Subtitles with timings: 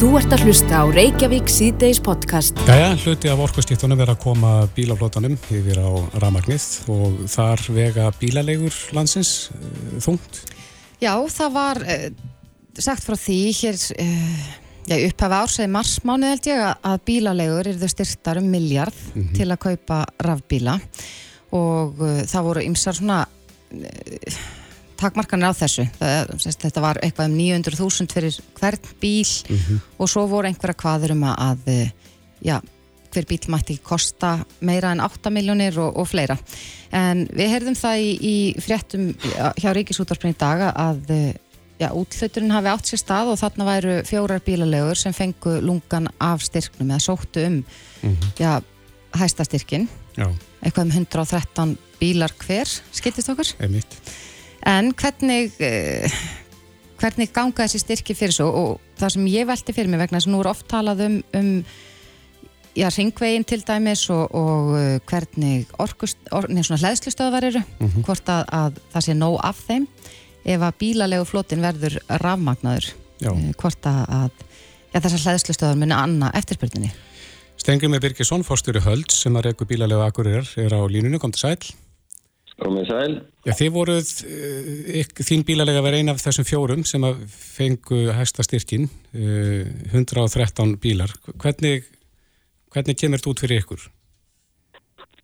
[0.00, 2.56] Þú ert að hlusta á Reykjavík síðdeis podcast.
[2.64, 5.92] Jæja, hluti af orkustíftunum er að koma bílaflótanum yfir á
[6.22, 10.38] ramagnið og þar vega bílalegur landsins uh, þungt.
[11.04, 12.06] Já, það var uh,
[12.80, 14.40] sagt frá því hér uh,
[14.88, 19.36] já, upphafi ársæði marsmáni held ég að bílalegur eru þau styrtar um miljard mm -hmm.
[19.36, 20.78] til að kaupa rafbíla
[21.52, 23.20] og það voru ymsar svona
[25.00, 29.80] takmarkanir á þessu það, þetta var eitthvað um 900.000 fyrir hvern bíl mm -hmm.
[29.98, 31.90] og svo voru einhverja hvaður um að
[32.44, 32.60] já,
[33.10, 36.38] hver bíl mætti kosta meira en 8 miljónir og, og fleira
[36.92, 39.14] en við heyrðum það í, í fréttum
[39.56, 41.34] hjá Ríkisútvarpinn í dag að
[41.80, 46.44] já, útluturinn hafi átt sér stað og þarna væru fjórar bílalegur sem fengu lungan af
[46.44, 47.64] styrknum eða sóttu um mm
[48.02, 48.32] -hmm.
[48.38, 48.62] já,
[49.16, 49.88] hæstastyrkin
[50.62, 53.54] eitthvað um 113 bílar hver skiltist okkar?
[53.60, 53.96] Einmitt
[54.68, 56.18] En hvernig, uh,
[57.00, 60.28] hvernig ganga þessi styrki fyrir svo og það sem ég velti fyrir mig vegna þess
[60.28, 61.52] að nú er oft talað um, um
[62.76, 68.04] já, ringvegin til dæmis og, og uh, hvernig orkust, or, hlæðslustöðvar eru, mm -hmm.
[68.04, 69.86] hvort að, að það sé nóg af þeim
[70.44, 72.92] ef að bílalegu flotin verður rafmagnaður,
[73.26, 74.30] uh, hvort að, að
[74.92, 76.92] já, þessar hlæðslustöðvar muni anna eftirspurninni.
[77.56, 81.40] Stengum með Birgisson, fórstjóri Höld sem að reyku bílalegu akkurir er á línunum, kom til
[81.40, 81.74] sæl.
[82.60, 83.14] Komið sæl.
[83.46, 84.10] Já, þið voruð,
[85.00, 90.76] ykk, þín bílalega verið eina af þessum fjórum sem að fengu hægsta styrkin, uh, 113
[90.82, 91.14] bílar.
[91.40, 91.88] Hvernig,
[92.74, 93.88] hvernig kemur þetta út fyrir ykkur?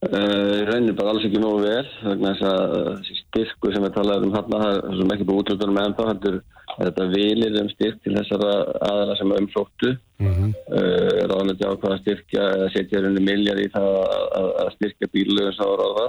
[0.06, 4.28] Uh, reynir bara alls ekki nógu vel, vegna þess að þessi styrku sem við talaðum
[4.30, 6.42] um hérna, það er sem ekki búið útlöndunum með ennþá, þetta er
[6.76, 8.52] þetta vilir um styrk til þessara
[8.84, 9.94] aðala sem umflóttu.
[10.20, 10.52] Mm -hmm.
[11.30, 13.90] Ráðanlega ákvaða styrkja eða setja rauninni miljard í það
[14.40, 16.06] að, styrkja bílugum sá ráða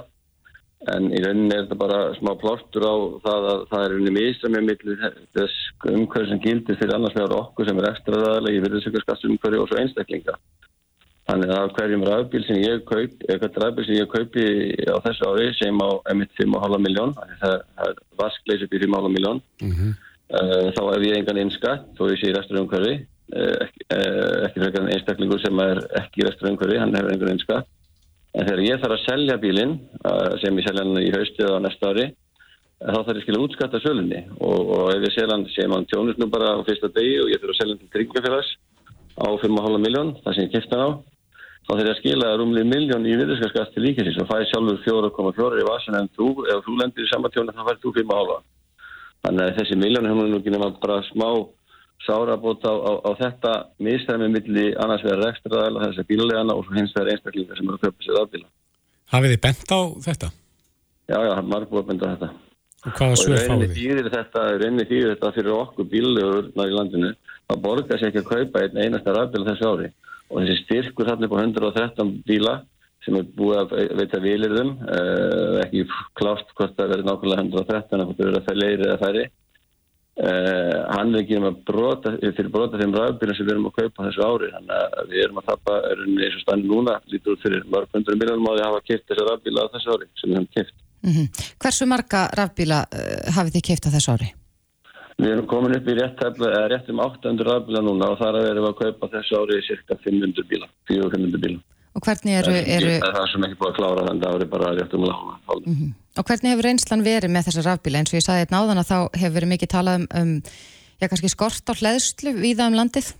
[0.86, 4.54] en í rauninni er þetta bara smá plástur á það að það er rauninni mísað
[4.54, 5.56] með millir þess
[5.90, 9.80] umhverju sem gildir fyrir annars meðar okkur sem er ekstra ræðilega í virðsökkarskastumhverju og svo
[9.82, 10.36] einstaklinga.
[11.28, 14.44] Þannig að hverjum rafbíl sem ég kaup, eitthvað rafbíl sem ég kaupi
[14.88, 19.74] á þessu ári sem á M1,5 miljón, það er vaskleysi upp í 5,5 miljón, mm
[19.74, 19.90] -hmm.
[20.78, 22.94] þá ef ég engan einn skatt, þó ég sé restur umhverfi,
[23.36, 27.34] uh, ekki, uh, ekki frekar en einstaklingur sem er ekki restur umhverfi, hann hefur engan
[27.34, 27.68] einn skatt,
[28.36, 29.76] En þegar ég þarf að selja bílinn,
[30.42, 32.08] sem ég selja hann í haustið á næsta ári,
[32.78, 36.20] þá þarf ég skilja útskatta sölunni og, og ef ég selja hann sem hann tjónust
[36.20, 38.50] nú bara á fyrsta degi og ég þurfa að selja hann til tryggingafélags
[39.18, 40.90] á 5,5 miljón, það sem ég kipta hann á,
[41.66, 45.58] þá þarf ég að skila rúmlið miljón í viðurskaskatt til líkasins og fæði sjálfur 4,4
[45.58, 48.38] í vasan en þú, ef þú lendir í sama tjónu þá færð þú 5,5.
[49.26, 51.28] Þannig að þessi miljón hefur nú ekki nema bara smá
[52.06, 56.68] sárabót á, á, á þetta misstæmi milli annars vegar rekstraðal og þess að bílulegana og
[56.74, 58.50] hins vegar einstaklingar sem eru að köpa sér afbíla.
[59.12, 60.30] Hafið þið bent á þetta?
[61.08, 62.30] Já, já, marg búið að benda á þetta.
[62.78, 64.10] Og hvaða svör fáið þið?
[64.14, 67.14] Þetta er einni þýðir þetta fyrir okkur bílulegur í landinu
[67.48, 69.92] að borga sér ekki að kaupa einn einasta afbíla þessu ári
[70.28, 72.54] og þessi styrkur þarna upp á 113 bíla
[73.04, 75.84] sem er búið að veita vilirðum, eh, ekki
[76.18, 79.24] klást hvort það verður nákvæmlega 113 að það verður að eða færi
[80.18, 83.76] Uh, hann er ekki um að brota fyrir brota þeim ræðbyrjum sem við erum að
[83.76, 87.44] kaupa þessu ári þannig að við erum að tappa eins og stanni núna lítur út
[87.44, 90.32] fyrir mörg hundru miljónum á því að hafa keipt þessu ræðbíla á þessu ári sem
[90.32, 90.74] við hefum keipt
[91.06, 91.46] mm -hmm.
[91.62, 94.28] Hversu marga ræðbíla uh, hafið þið keipt á þessu ári?
[95.22, 96.26] Við erum komin upp í rétt,
[96.74, 100.50] rétt um 800 ræðbíla núna og þar erum við að kaupa þessu ári cirka 500
[100.50, 101.62] bíla 400-500 bíla
[101.98, 102.54] Og hvernig eru...
[102.54, 102.90] eru...
[103.02, 105.38] Það er sem ekki búið að klára þannig að það er bara rétt um lána.
[105.58, 105.94] Mm -hmm.
[106.18, 107.98] Og hvernig hefur reynslan verið með þessar rafbíla?
[107.98, 110.30] Eins og ég sagði þetta náðan að þá hefur verið mikið talað um, um
[111.00, 113.10] já, kannski skort á hlæðslu viða um landið?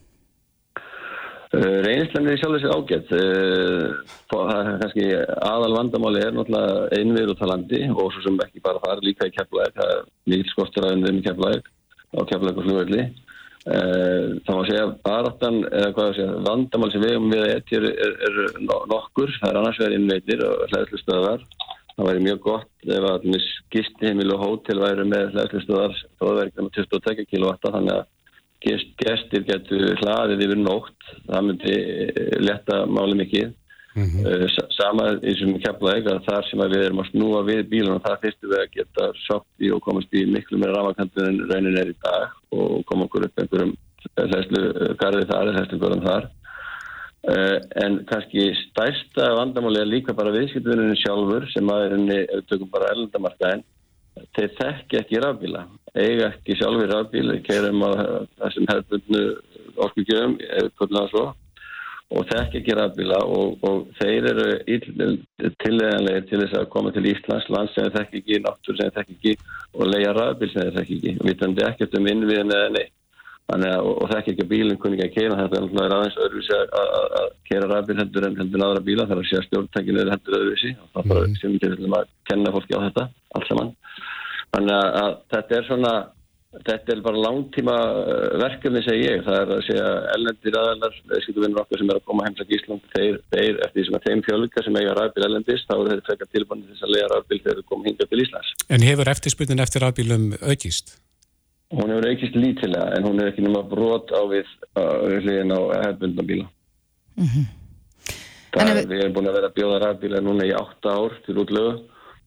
[1.49, 3.11] Uh, reynslan er sjálf þessi ágætt.
[3.19, 3.89] Uh,
[4.31, 5.07] það er kannski
[5.49, 9.27] aðal vandamáli er náttúrulega einvið út á landi og svo sem ekki bara þar líka
[9.27, 9.75] í keflaðið.
[9.79, 11.63] Það er mikil skortur að unni í keflaðið
[12.15, 13.03] á keflaðið og flugvelli.
[13.69, 15.99] Uh, það má segja baráttan að
[16.47, 20.45] vandamál sem við um við etjur er, er, er nokkur, það er annars vegar innveitir
[20.47, 21.45] og hlæðslustöðar
[21.99, 23.27] það væri mjög gott ef að
[23.75, 28.07] gistiheimil og hótel væri með hlæðslustöðar þá með 22 kW þannig að
[28.65, 31.09] gest, gestir getur hlaðið yfir nótt.
[31.27, 33.53] Það myndi eh, leta máli mikið
[33.99, 34.73] mm -hmm.
[34.77, 38.21] sama eins og við kemlaði að þar sem við erum að snúa við bílunum þar
[38.23, 41.93] fyrstum við að geta sátt í og komast í miklu meira ramakantur en raunin er
[41.93, 42.27] í dag
[42.59, 43.75] og koma okkur upp einhverjum
[44.17, 44.63] hlæslu
[45.01, 46.29] garði þar, hlæslu garðan þar
[47.33, 52.93] uh, en kannski stærsta vandamáli er líka bara viðskiptuninu sjálfur sem að er tökum bara
[52.95, 53.67] ellendamarkaðin
[54.37, 58.01] þeir þekki ekki rafbíla eiga ekki sjálfur rafbíla keirum að
[58.41, 59.23] þessum hefðbundnu
[59.79, 61.27] orkugjöfum, eða hvernig það svo
[62.09, 64.47] og þekk ekki rafbíla og, og þeir eru
[65.61, 69.35] tillegjanlegir til þess að koma til Íslands land sem þekk ekki, náttúr sem þekk ekki
[69.75, 71.17] og leia rafbíl sem þekk ekki.
[71.19, 72.95] Og tæmum ekkert um innviðin eða neitt.
[73.49, 76.19] Að, og það ekki ekki að bílinn kunni ekki að keira, þetta er náttúrulega aðeins
[76.25, 80.03] öðruvísi að keira rafbíl heldur en heldur aðra bíla, það er að sé að stjórntækinu
[80.03, 80.73] er heldur öðruvísi.
[80.83, 83.07] Og það er bara sem við getum að kenna fólki á þetta,
[83.39, 83.73] allt saman.
[84.53, 85.95] Þannig að þetta er svona,
[86.57, 87.75] þetta er bara langtíma
[88.41, 92.25] verkefni segi ég, það er að segja ellendir aðeinar, viðskiptuvinnur okkar sem er að koma
[92.27, 95.69] heimsæk í Ísland, þeir, þeir eftir því sem að þeim fjölga sem eiga rafbíl ellendist,
[95.69, 98.55] þá er þetta frekar tilbæðin þess að lega rafbíl þegar þeir koma hinga til Íslands.
[98.73, 100.97] En hefur eftirspurnin eftir rafbílum aukist?
[101.77, 106.25] Hún hefur aukist lítilega en hún er ekki nema brot á við hliðin á hefbundna
[106.25, 106.49] bíla.
[107.21, 107.47] Mm -hmm.
[108.57, 111.37] Það er, við erum búin að vera að bjóða rafbíla núna í 8 ár til
[111.37, 111.73] útlögu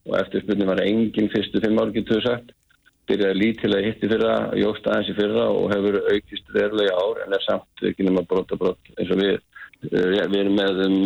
[0.06, 2.54] og eftirspunni var enginn fyrstu 5 ár getur sagt.
[3.12, 7.48] Byrjaði lítilega hitti fyrra, jóst aðeins í fyrra og hefur aukist verulega ár en er
[7.48, 9.40] samt ekki nema brot á brot eins og við.
[9.92, 11.00] Við erum með um,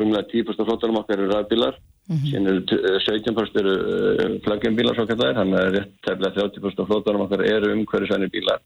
[0.00, 2.30] rúmlega 10% flottanum okkar eru rafbílar Mm -hmm.
[2.30, 2.60] Síðan eru
[3.00, 8.30] 17% eru plug-in bílar svo kallar, þannig að rétt tefnilega 30% flótarum okkar eru umhverjusvænir
[8.30, 8.60] bílar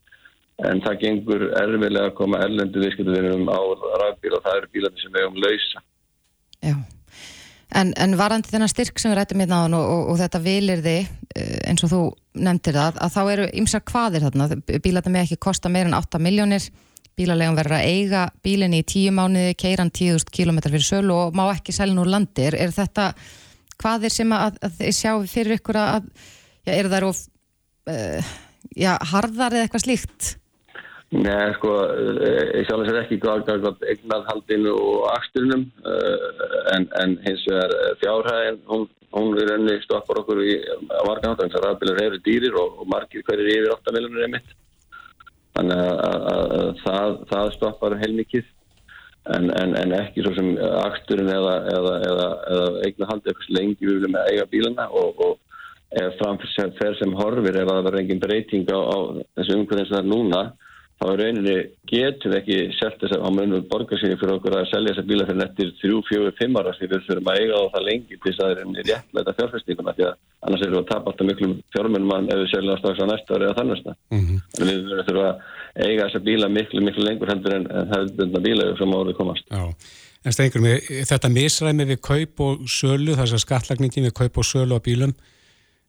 [0.66, 3.60] en það gengur erfilega að koma erlendu viðskiptuvinum á
[4.02, 5.82] rafbíl og það eru bílarnir sem við hefum lausa.
[6.68, 6.74] Já,
[7.80, 10.82] en, en varandi þennan styrk sem við rættum hérna á og, og, og þetta vilir
[10.88, 11.04] þið
[11.68, 12.02] eins og þú
[12.38, 14.48] nefndir það, að þá eru ymsa hvaðir þarna,
[14.84, 16.68] bílarnir með ekki kosta meir en 8 miljónir
[17.18, 21.48] bílarlegum verður að eiga bílinni í tíu mánuði, keiran 10.000 km fyrir sölu og má
[21.50, 22.46] ekki selja úr landi.
[22.50, 23.10] Er, þetta,
[23.80, 26.10] hvað er sem að, að sjá fyrir ykkur að,
[26.66, 27.22] já, er það of,
[27.90, 28.34] uh,
[28.78, 30.34] já, harðar eða eitthvað slíkt?
[31.08, 31.72] Nei, sko,
[32.20, 37.72] ég sjálf þess að ekki gott eignarhaldinu og axturinnum uh, en, en hins vegar
[38.02, 38.84] fjárhæðin, hún,
[39.16, 43.74] hún er enni stoppar okkur í að rafbílar eru dýrir og, og margir hverjir yfir
[43.76, 44.54] 8 miljonur er mitt.
[45.56, 46.22] Þannig að, að,
[46.58, 48.46] að það, það stoppar heilmikið
[49.34, 53.88] en, en, en ekki svo sem axturinn eða, eða, eða, eða eigna haldið eitthvað lengi
[53.88, 58.22] við viljum að eiga bílana og, og framfyrir fer sem horfir ef það verður engin
[58.22, 58.98] breyting á, á
[59.38, 60.42] þessu það er núna
[60.98, 61.56] þá er rauninni
[61.88, 65.06] getum við ekki selt þess að á munum borga sig fyrir okkur að selja þessa
[65.06, 68.16] bíla fyrir nettir 3, 4, 5 ára því við þurfum að eiga á það lengi
[68.16, 70.16] til þess að það er einni réttleita fjárfæstinguna því að
[70.48, 73.38] annars erum við að tapa alltaf miklu fjármunum ef við seljum það strax á næsta
[73.38, 74.42] ári eða þannig mm -hmm.
[74.58, 78.44] en við þurfum að eiga þessa bíla miklu, miklu lengur heldur en það er bundna
[78.48, 79.64] bíla sem árið komast Já,
[80.24, 84.44] en stengur mig, þetta misræmi við kaup og sölu, þess að skattlagningin við kaup og
[84.44, 85.14] sölu á bílum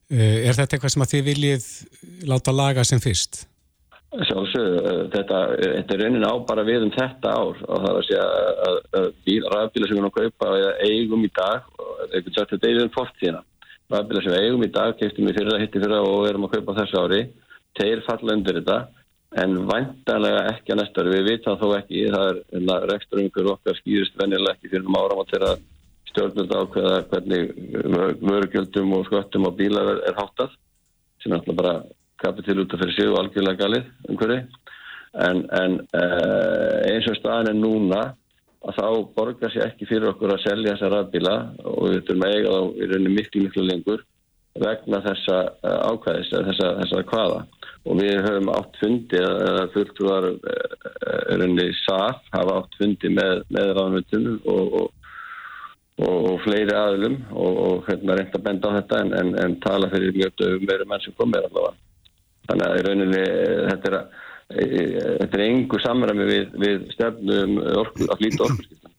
[0.09, 1.65] er þetta eitthvað sem að þið viljið
[2.29, 3.49] láta laga sem fyrst?
[4.09, 8.06] Sjálfsögðu, þetta, þetta er raunin á bara við um þetta ár og það er að
[8.07, 8.23] segja
[8.65, 11.67] að, að rafbíla sem við erum að kaupa eigum í dag,
[12.07, 13.41] eitthvað sagt þetta er um fortíðina.
[13.94, 16.75] Rafbíla sem við eigum í dag, keftum við fyrra, hitti fyrra og erum að kaupa
[16.79, 17.21] þessu ári,
[17.77, 18.79] þeir falla undir þetta
[19.44, 24.17] en vantanlega ekki að næsta ári, við vitum þó ekki, það er reksturungur okkar skýrist
[24.17, 25.53] vennilega ekki fyrir um áram að þeirra
[26.09, 27.53] stjórnvöld ákveða hvernig
[28.25, 30.57] vörugjöldum og sköttum á bílar er háttað,
[31.21, 31.77] sem er alltaf bara
[32.24, 34.39] kapitil út af fyrir sig og algjörlega galið umhverfi
[35.27, 38.01] en, en uh, eins og staðin er núna
[38.68, 42.36] að þá borgar sér ekki fyrir okkur að selja þessa rafbíla og við þurfum að
[42.36, 44.06] eiga þá í rauninni miklu miklu lengur
[44.60, 47.42] vegna þessa uh, ákvæðis þessa, þessa hvaða
[47.88, 50.31] og við höfum átt fundi eða fulltrúar
[51.31, 54.95] rauninni SAF hafa átt fundi með, með rafmyndum og, og
[56.00, 59.89] Og, og fleiri aðlum og hérna reynda að benda á þetta en, en, en tala
[59.92, 61.74] fyrir mjög dögum meira menn sem komir allavega.
[62.50, 63.24] Þannig að rauninni
[63.69, 63.98] þetta er,
[64.50, 68.96] þetta er engu samræmi við, við stefnum orku, að flýta orkurskiptan.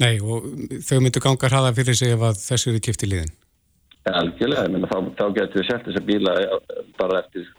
[0.00, 0.46] Nei og
[0.86, 3.32] þau myndu ganga hraða fyrir sig ef að þessu eru kipt í liðin?
[4.08, 6.36] Algjörlega, menna, þá, þá getur við sett þessa bíla
[6.96, 7.50] bara eftir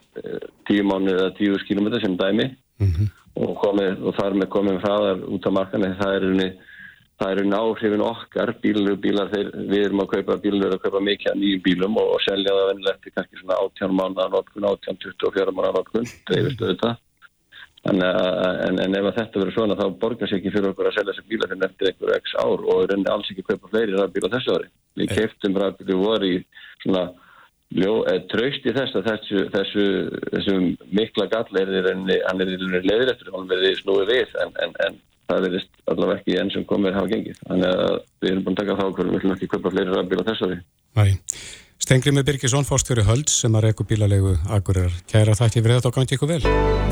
[0.67, 3.11] tíu mánu eða tíu skilómeter sem dæmi mm -hmm.
[3.35, 6.49] og, komið, og þar með komið hraðar út á markan það er rauninni
[7.21, 11.37] það eru náhrifin okkar, bílur, bílar, þeir, við erum að kaupa bílur að kaupa mikið
[11.37, 15.73] nýjum bílum og, og selja það vennilegt í kannski svona 18 mánuða notkun, 18-24 mánuða
[15.77, 16.99] notkun, dreifist auðvitað.
[17.89, 21.15] En, en, en ef þetta verður svona þá borgar sér ekki fyrir okkur að selja
[21.15, 23.95] þessi bílar fyrir eftir einhverju x ár og er enni alls ekki að kaupa fleiri
[23.97, 24.69] rafbíla þessu ári.
[25.01, 26.41] Við keiftum rafbílu voru í
[26.83, 27.07] svona
[28.29, 29.85] tröst í þess að þessu, þessu,
[30.27, 30.57] þessu
[30.91, 32.53] mikla gall er hann er
[32.85, 34.53] leðir eftir, hann verði snúið við en,
[34.85, 34.99] en
[35.31, 37.41] það verðist allavega ekki enn sem komir hafa gengið.
[37.47, 40.27] Þannig að við erum búin að taka þá okkur, við viljum ekki köpa fleiri rafbíla
[40.29, 40.61] þessari.
[40.99, 41.05] Næ,
[41.81, 44.93] Stengrimur Birgisson, fórstjóri Hölds sem að reyku bílalegu agurir.
[45.09, 46.41] Kæra þakki fyrir þetta og gangi ykkur vel.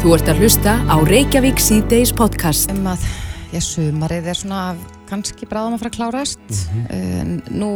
[0.01, 2.73] Þú ert að hlusta á Reykjavík C-Days podcast.
[2.73, 3.05] Um að,
[3.53, 4.63] já, sumarið er svona
[5.11, 6.41] kannski bráðum að fara að klárast.
[6.49, 7.37] Mm -hmm.
[7.45, 7.71] uh, nú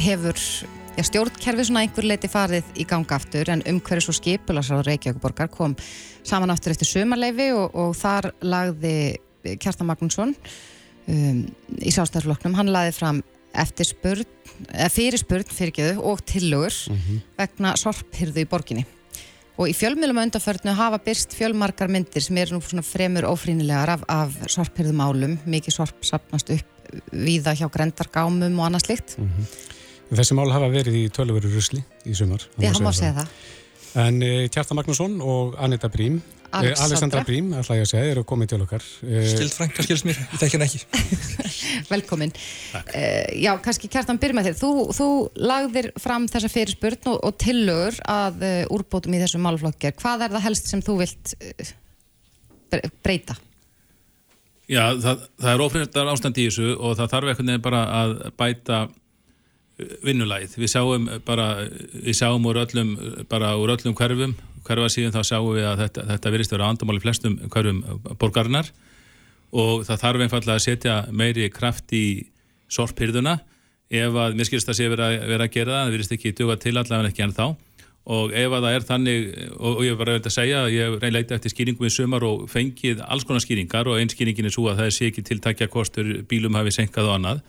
[0.00, 0.40] hefur
[0.96, 5.76] já, stjórnkerfið svona einhver leiti farið í ganga aftur en umhverjus og skipularsráð Reykjavík kom
[6.22, 10.34] saman aftur eftir sumarleifi og, og þar lagði Kjartan Magnússon
[11.06, 11.44] um,
[11.78, 13.22] í sástæðarflokknum, hann laði fram
[13.54, 14.26] eftir spurn,
[14.90, 17.22] fyrirspurn fyrirgeðu og tillögur mm -hmm.
[17.38, 18.86] vegna sorphyrðu í borginni
[19.54, 24.02] og í fjölmjölum undanförnu hafa byrst fjölmarkar myndir sem eru nú svona fremur ófrínilegar af,
[24.08, 26.74] af sorphyrðum álum, mikið sorp sapnast upp
[27.10, 29.16] viða hjá grendargámum og annað slikt.
[29.18, 29.46] Mm -hmm.
[30.14, 32.42] Þessi mál hafa verið í tölveru rusli í sumar.
[32.58, 33.28] Hann má segja það.
[33.94, 36.22] En uh, Kjartan Magnússon og Anita Brím
[36.54, 38.84] Alexandra, Alexandra Brím, alltaf ég að segja, eru komið til okkar.
[39.06, 40.80] Eh, Stilt frænka skils mér, ég þekk henn ekki.
[41.92, 42.34] Velkomin.
[42.74, 44.58] Uh, Já, kannski Kjartan, byrjum með þér.
[44.60, 45.08] Þú, þú
[45.50, 50.36] lagðir fram þessa fyrirspurn og, og tillögur að uh, úrbótum í þessu málflokkjar, hvað er
[50.36, 53.38] það helst sem þú vilt uh, breyta?
[54.70, 58.84] Já, það, það er ofriðar ástand í þessu og það þarf eitthvað bara að bæta
[60.04, 60.56] vinnulæð.
[60.60, 61.46] Við sjáum bara,
[61.92, 62.92] við sjáum úr öllum,
[63.30, 66.70] bara úr öllum hverfum, hverfa síðan þá sjáum við að þetta, þetta verist að vera
[66.72, 67.82] andamáli flestum hverfum
[68.20, 68.70] borgarnar
[69.54, 72.06] og það þarf einfallega að setja meiri kraft í
[72.72, 73.38] sorphyrðuna
[73.94, 76.58] ef að, mér skilst að sé vera, vera að gera það, það verist ekki duga
[76.60, 77.46] til allavega ekki enn þá
[78.04, 81.54] og ef að það er þannig, og, og ég var að segja, ég reynleita eftir
[81.54, 84.90] skýringum í sumar og fengið alls konar skýringar og einn skýringin er svo að það
[84.92, 87.40] sé ekki tiltakja kostur bílum hafi senkað og annað.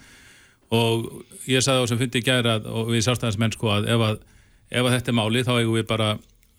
[0.76, 1.10] Og
[1.52, 4.24] ég sagði á sem fundi gæra og við sástæðansmenn sko að ef, að
[4.72, 6.10] ef að þetta er máli þá eigum við bara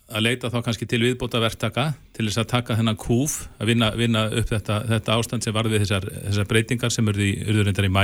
[0.07, 3.91] að leita þá kannski til viðbóta verktaka til þess að taka þennan kúf að vinna,
[3.99, 7.91] vinna upp þetta, þetta ástand sem var við þessar, þessar breytingar sem eru reyndar í
[7.91, 8.03] mæ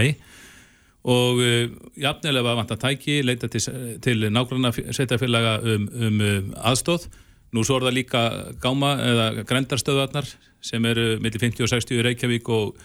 [1.04, 1.68] og uh,
[2.00, 3.64] jafnilega var vant að tæki leita til,
[4.04, 7.08] til nákvæmna setjafélaga um, um, um aðstóð
[7.54, 8.24] nú svo er það líka
[8.64, 10.28] gáma eða grendarstöðarnar
[10.64, 12.80] sem eru millir 50 og 60 í Reykjavík og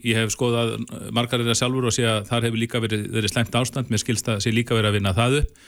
[0.00, 0.78] ég hef skoðað
[1.12, 4.30] margar þeirra sjálfur og sé að þar hefur líka verið, verið slemt ástand, mér skilst
[4.32, 5.66] að sé líka verið að vinna það upp.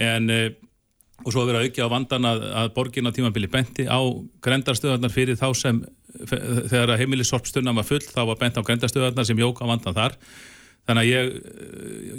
[0.00, 0.48] En eh,
[1.24, 4.00] og svo að aukja á vandan að, að borgin á tímabili benti á
[4.44, 5.82] grendarstöðarnar fyrir þá sem
[6.70, 10.16] þegar heimilissorpstunna var full þá var bent á grendarstöðarnar sem jók á vandan þar
[10.88, 11.34] þannig að ég,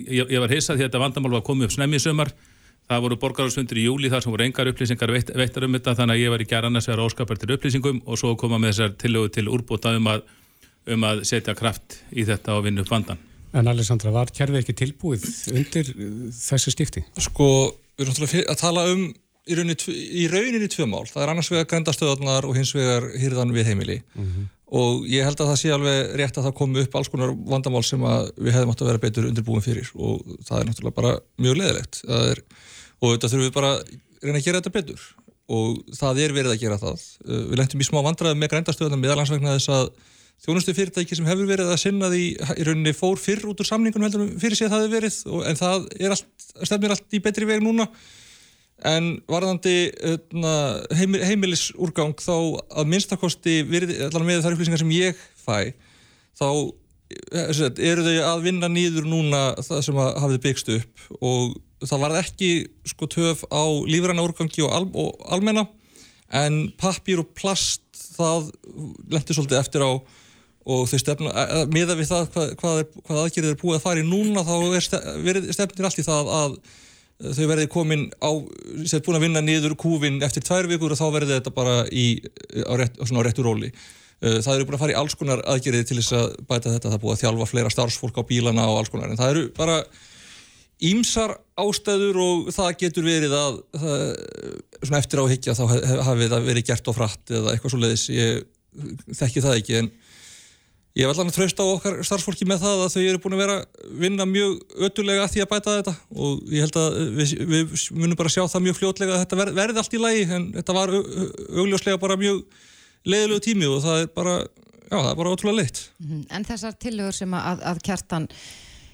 [0.05, 2.31] ég, ég var hissað því að þetta vandamál var komið upp snemmi í sömar
[2.91, 6.17] það voru borgarhalsundur í júli þar sem voru engar upplýsingar veitt, veittar um þetta þannig
[6.17, 8.95] að ég var í gerðan að segja óskapar til upplýsingum og svo koma með þessar
[9.01, 10.23] tillögu til úrbúta um að
[10.89, 13.19] um að setja kraft í þetta og vinna upp vandan.
[13.51, 15.89] En Alessandra, var kjærfið ekki tilbúið undir
[16.37, 17.03] þessu stifti?
[17.19, 17.47] Sko,
[18.01, 19.05] við erum náttúrulega að tala um
[19.49, 21.05] í rauninni, í rauninni tvö mál.
[21.09, 24.49] Það er annars vegar grendastöðarnar og hins vegar hýrðan við heimili mm -hmm.
[24.81, 27.83] og ég held að það sé alveg rétt að það komi upp alls konar vandamál
[27.83, 31.57] sem við hefðum átt að vera betur undirbúin fyrir og það er náttúrulega bara mjög
[31.57, 32.43] leðilegt er,
[33.01, 33.83] og þetta þurfum við bara að
[34.21, 35.01] reyna að gera þetta betur
[35.51, 36.99] og það er verið að gera það.
[37.25, 39.89] Við lendum í smá vandraði með grendastöðarnar meðalansvegna þess að
[40.41, 44.07] þjónustu fyrirtæki sem hefur verið að sinna því í rauninni fór fyrr út úr samningunum
[44.07, 47.47] heldur fyrir sig að það hefur verið og, en það allt, stefnir allt í betri
[47.49, 47.87] veg núna.
[48.91, 50.53] En varðandi hérna,
[50.97, 52.35] heimil, heimilisúrgang þá
[52.73, 55.75] að minnstakosti með þar upplýsingar sem ég fæ
[56.39, 61.05] þá eh, eru þau að vinna nýður núna það sem hafið byggst upp.
[61.21, 61.53] Og
[61.85, 62.49] það var ekki
[62.89, 65.67] sko töf á lífræna úrgangi og, al, og almenna
[66.41, 67.83] en pappir og plast
[68.15, 68.49] það
[69.11, 69.91] lendi svolítið eftir á
[70.65, 71.31] og þau stefna,
[71.73, 75.87] miða við það hvað, hvað, hvað aðgerðið er búið að fara í núna þá stefnir
[75.87, 76.57] allt í það að
[77.21, 78.31] þau verði komin á
[78.89, 82.05] sem búin að vinna niður kúvin eftir tvær vikur og þá verði þetta bara í,
[82.65, 83.71] á, rétt, á réttu róli.
[84.21, 86.97] Það eru búin að fara í alls konar aðgerðið til þess að bæta þetta, það
[86.97, 89.09] er búið að þjálfa fleira starfsfólk á bílana og alls konar.
[89.09, 89.77] En það eru bara
[90.91, 95.63] ímsar ástæður og það getur verið að það, eftir áhyggja þá
[96.07, 99.91] hafi það verið gert á fratt eða eitthvað svo leiðis, ég þekki það ekki en
[100.91, 103.41] Ég hef allan að trausta á okkar starfsfólki með það að þau eru búin að
[103.45, 104.57] vera að vinna mjög
[104.87, 105.93] ötulega að því að bæta þetta
[106.25, 109.51] og ég held að við, við munum bara sjá það mjög fljótlega að þetta ver,
[109.61, 112.41] verði allt í lagi en þetta var augljóslega bara mjög
[113.07, 114.35] leiðilegu tími og það er bara,
[114.91, 115.81] já það er bara ótrúlega leitt.
[116.03, 116.25] Mhm.
[116.27, 118.27] En þessar tilhör sem að, að kjartan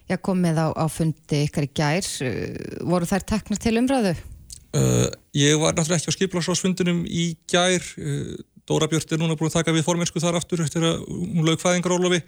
[0.07, 2.11] já, kom með á, á fundi ykkar í gær,
[2.87, 4.13] voru þær teknar til umræðu?
[4.77, 8.37] Uh, ég var náttúrulega ekki á skiplarsásfundunum í gær, uh,
[8.67, 11.61] Dóra Björn er núna búin að taka við formensku þar aftur eftir að hún lög
[11.63, 12.21] fæðingarólofi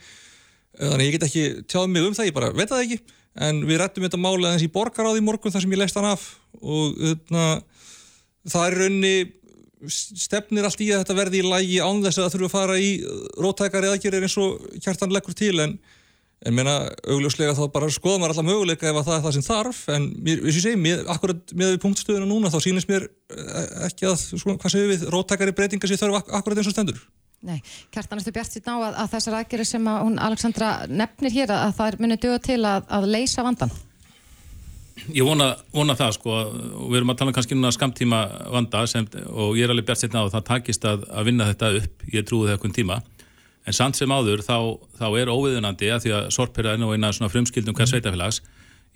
[0.80, 3.00] þannig ég get ekki tjáð mig um það, ég bara veit það ekki.
[3.40, 6.24] En við rættum þetta máli aðeins í borgaráði morgun þar sem ég leist hann af.
[6.60, 7.46] Og öðna,
[8.50, 9.14] það er raunni
[9.90, 12.80] stefnir allt í að þetta verði í lægi án þess að það þurfu að fara
[12.84, 12.90] í
[13.40, 15.56] rótækari aðgerir eins og kjartan leggur til.
[15.64, 15.78] En
[16.46, 19.80] en meina augljóslega þá bara skoða maður alltaf möguleika ef það er það sem þarf.
[19.96, 24.08] En mér, ég segi, mér, akkurat með við punktstöðuna núna þá sínist mér eh, ekki
[24.08, 27.04] að sko, hvað segir við, róttakari breytingar sem þarf akkurat eins og stendur.
[27.46, 27.60] Nei,
[27.94, 31.54] Kjartan, erstu bjart sitt ná að, að þessar aðgerið sem að hún Alexandra nefnir hér
[31.56, 33.72] að það er munið döga til að, að leysa vandan
[35.16, 36.34] Ég vona, vona það sko.
[36.36, 38.20] Og við erum að tala um kannski núna skamtíma
[38.52, 41.48] vanda sem, og ég er alveg bjart sitt ná að það takist að, að vinna
[41.48, 42.60] þetta upp, ég trúi það
[43.70, 44.58] en samt sem áður þá,
[44.98, 48.00] þá er óviðunandi að því að sorpera er nú eina svona frumskildum hvers mhm.
[48.00, 48.42] sveitafélags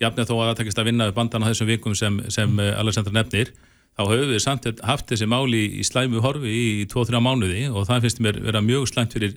[0.01, 2.73] jafnveg þó að það takist að vinna bandan á þessum vikum sem, sem mm.
[2.81, 3.53] Alexander nefnir
[3.93, 8.07] þá höfum við samt haft þessi máli í slæmu horfi í 2-3 mánuði og það
[8.07, 9.35] finnst mér vera mjög slæmt fyrir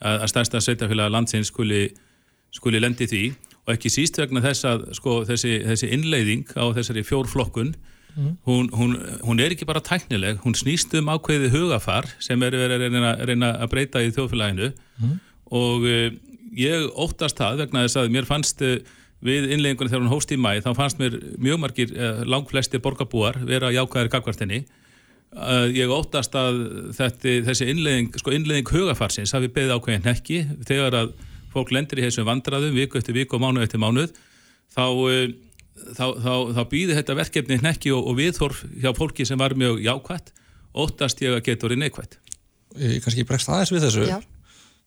[0.00, 1.90] að stærsta sveitafélag landsins skuli,
[2.56, 3.24] skuli lendi því
[3.66, 7.74] og ekki síst vegna þess að sko, þessi, þessi innleiðing á þessari fjórflokkun
[8.14, 8.32] mm.
[8.48, 12.76] hún, hún, hún er ekki bara tæknileg, hún snýst um ákveði hugafar sem er verið
[12.76, 15.14] að reyna, reyna að breyta í þjóðfélaginu mm.
[15.60, 16.08] og uh,
[16.58, 18.76] ég óttast það vegna þess að mér fannst uh,
[19.20, 22.82] við innleiðingunni þegar hún hóst í mæ þá fannst mér mjög margir, uh, langt flesti
[22.82, 24.64] borgarbúar vera jákvæðir gagvartinni
[25.70, 26.56] ég óttast að
[26.96, 31.12] þetta, þessi innleiðing, sko innleiðing hugafarsins hafi beðið ákveðin ekki þegar að
[31.52, 34.10] fólk lendir í þessum vandraðum viku eftir viku og mánuð eftir mánuð
[34.74, 35.32] þá, eh,
[35.96, 39.80] þá, þá, þá býði þetta verkefni nekki og, og viðhorf hjá fólki sem var mjög
[39.84, 40.34] jákvætt.
[40.70, 42.18] Óttast ég að geta orðið neikvætt.
[42.78, 44.06] Ég kannski bregst aðeins við þessu.
[44.06, 44.18] Já.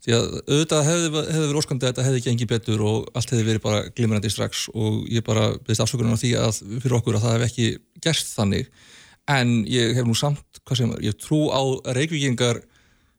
[0.04, 3.48] því að auðvitað hefði, hefði verið óskandi að þetta hefði gengið betur og allt hefði
[3.50, 7.26] verið bara glimrandi strax og ég bara beðist afsökunum á því að fyrir okkur að
[7.26, 7.70] það hef ekki
[8.04, 8.70] gerst þannig.
[9.32, 11.64] En ég hef nú samt, hvað sem er, ég trú á
[11.96, 12.60] reykvíkingar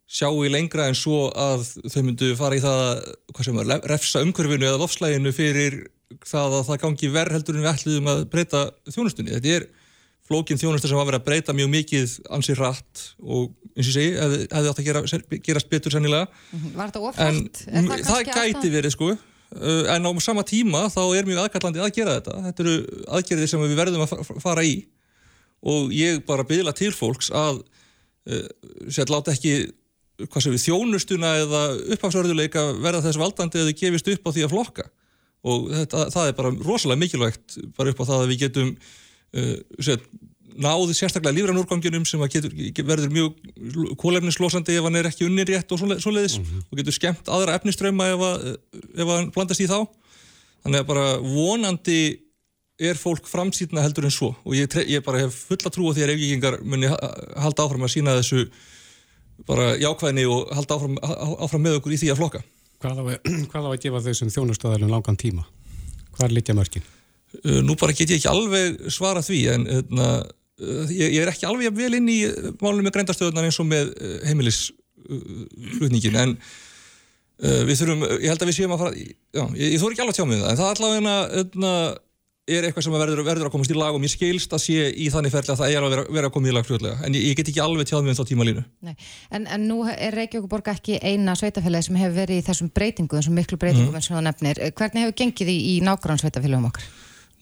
[0.05, 3.01] sjáu í lengra en svo að þau myndu fara í það,
[3.33, 5.79] hvað sem er, refsa umhverfinu eða lofslæginu fyrir
[6.25, 9.35] það að það gangi verð heldur en við ætluðum að breyta þjónustunni.
[9.37, 9.67] Þetta er
[10.25, 14.15] flókin þjónustu sem var verið að breyta mjög mikið ansið rætt og eins og segi,
[14.17, 15.05] hefði, hefði átt að gera,
[15.49, 16.29] gerast betur sennilega.
[16.55, 16.73] Mhm.
[16.79, 17.63] Var þetta ofrætt?
[17.69, 21.85] En það, það gæti verið sko, uh, en á sama tíma þá er mjög aðkallandi
[21.85, 22.41] að gera þetta.
[22.49, 24.75] Þetta eru aðgerðir sem við verðum að fara í
[25.65, 28.49] og ég bara byggla til fólks að uh,
[28.89, 29.73] sér láta ekki
[30.23, 31.63] hvað sem við þjónustuna eða
[31.97, 34.85] upphafsörðuleika verða þess valdandi eða gefist upp á því að flokka
[35.45, 39.57] og þetta, það er bara rosalega mikilvægt bara upp á það að við getum uh,
[39.85, 40.07] set,
[40.55, 42.55] náði sérstaklega lífranúrganginum sem getur,
[42.87, 46.67] verður mjög kólefnislosandi ef hann er ekki unnir rétt og svoleiðis mm -hmm.
[46.71, 48.45] og getur skemmt aðra efniströma ef, að,
[48.95, 49.81] ef hann blandast í þá
[50.65, 52.21] þannig að bara vonandi
[52.79, 56.03] er fólk framsýtna heldur en svo og ég, ég bara hef fulla trú á því
[56.03, 58.49] að reykingar muni halda áfram að sína þessu
[59.47, 60.99] bara jákvæðni og halda áfram,
[61.43, 62.43] áfram með okkur í því að flokka.
[62.85, 63.05] Hvað á,
[63.51, 65.47] hvað á að gefa þessum þjónustöðalum langan tíma?
[66.15, 66.85] Hvað er litja mörgin?
[67.41, 70.09] Uh, nú bara get ég ekki alveg svara því en öðna,
[70.61, 72.21] uh, ég, ég er ekki alveg vel inn í
[72.61, 78.53] málunum með greindastöðunar eins og með uh, heimilisflutningin en uh, við þurfum, ég held að
[78.53, 80.61] við séum að fara, já, ég, ég þór ekki alveg tjá mig um það en
[80.61, 81.81] það er allavega
[82.45, 85.07] er eitthvað sem verður, verður að komast í lag og mér skilst að sé í
[85.13, 87.25] þannig ferli að það er að vera, vera að koma í lag fljóðlega, en ég,
[87.31, 88.65] ég get ekki alveg tjáð með um þá tíma línu.
[88.85, 93.39] En, en nú er Reykjavík ekki eina sveitafélagi sem hefur verið í þessum breytingu, þessum
[93.39, 94.01] miklu breytingum mm.
[94.01, 94.61] eins og það nefnir.
[94.77, 96.91] Hvernig hefur gengið í, í nákvæmlega sveitafélagum okkar?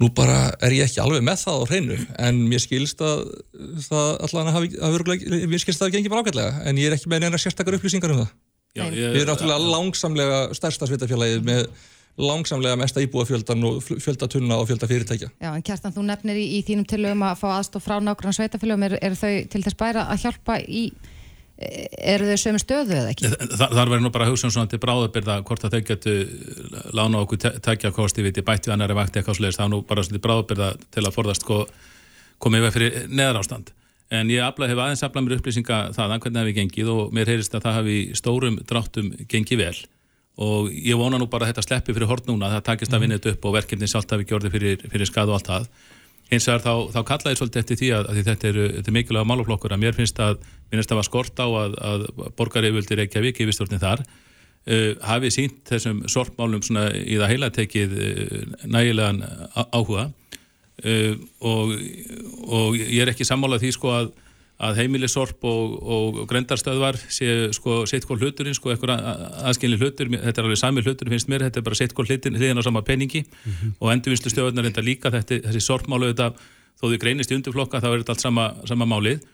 [0.02, 3.26] Nú bara er ég ekki alveg með það á hreinu, en mér skilst að
[3.88, 4.70] það allan hafi,
[5.50, 8.14] mér skilst að það gengið bara ágætlega, en ég er ekki með neina sérstakar upplýsingar
[8.14, 8.32] um það.
[8.72, 11.66] Já, ég, við erum náttúrulega langsamlega stærsta sveitafélagið með
[12.18, 15.30] langsamlega mesta íbúafjöldan og fjöldatunna og fjölda fyrirtækja.
[15.40, 18.84] Já, en Kjartan, þú nefnir í, í þínum tilögum að fá aðstof frá nákvæmlega sveitafélagum,
[18.88, 20.82] er, er þau til þess bæra að hjálpa í,
[22.12, 23.30] eru þau sömu stöðu eða ekki?
[23.32, 26.34] Þa, þar verður nú bara að hugsa um svona til bráðabyrða hvort að þau getur
[26.92, 29.80] lána okkur tækja kosti við til bætt við annari vakti eitthvað sluðist, það er nú
[29.88, 31.48] bara svona til bráðabyrða til að forðast
[32.42, 33.72] komið við fyrir neðar ástand.
[34.12, 37.30] En ég afla, hef aðeins aflað mér upplýsinga þaðan hvernig það hefði gengið og mér
[37.32, 39.76] heyrist að það hafi stórum dráttum gengið vel
[40.40, 43.18] og ég vona nú bara að þetta sleppi fyrir hort núna það takist að vinna
[43.18, 45.66] þetta upp og verkefni sjálft hafi gjörði fyrir, fyrir skadu og allt það.
[46.32, 49.28] Hins vegar þá, þá kalla ég svolítið eftir því að, að þetta er, er mikilvæga
[49.28, 50.40] máluflokkur að mér finnst að
[50.72, 52.06] minnst að var skort á að, að
[52.38, 59.20] borgarriðvöldir Reykjavík yfirstjórnin þar uh, hafi sínt þessum sortmálum í það heila tekið uh, nægilegan
[59.68, 60.08] áhuga.
[60.82, 61.76] Uh, og,
[62.48, 64.12] og ég er ekki sammálað því sko að
[64.62, 69.02] að heimilisorp og, og grendarstöðvar sé sko sitt hvort hluturinn sko eitthvað
[69.48, 72.38] aðskilni hlutur, þetta er alveg sami hlutur finnst mér, þetta er bara sitt hvort hlutin
[72.38, 73.24] hliðin á sama peningi.
[73.26, 73.72] Mm -hmm.
[73.80, 76.30] og endurvinstu stöðunar enda líka þetta, þessi sorpmálu þetta
[76.78, 79.24] þó þau greinist í undirflokka þá er þetta allt sama, sama málið.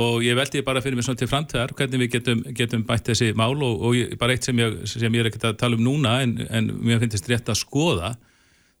[0.00, 3.32] Og ég veldi bara fyrir mig svona til framtæðar hvernig við getum, getum bætt þessi
[3.34, 5.82] mál og, og ég, bara eitt sem ég, sem ég er ekkert að tala um
[5.82, 8.14] núna en, en mér finnst rétt að skoða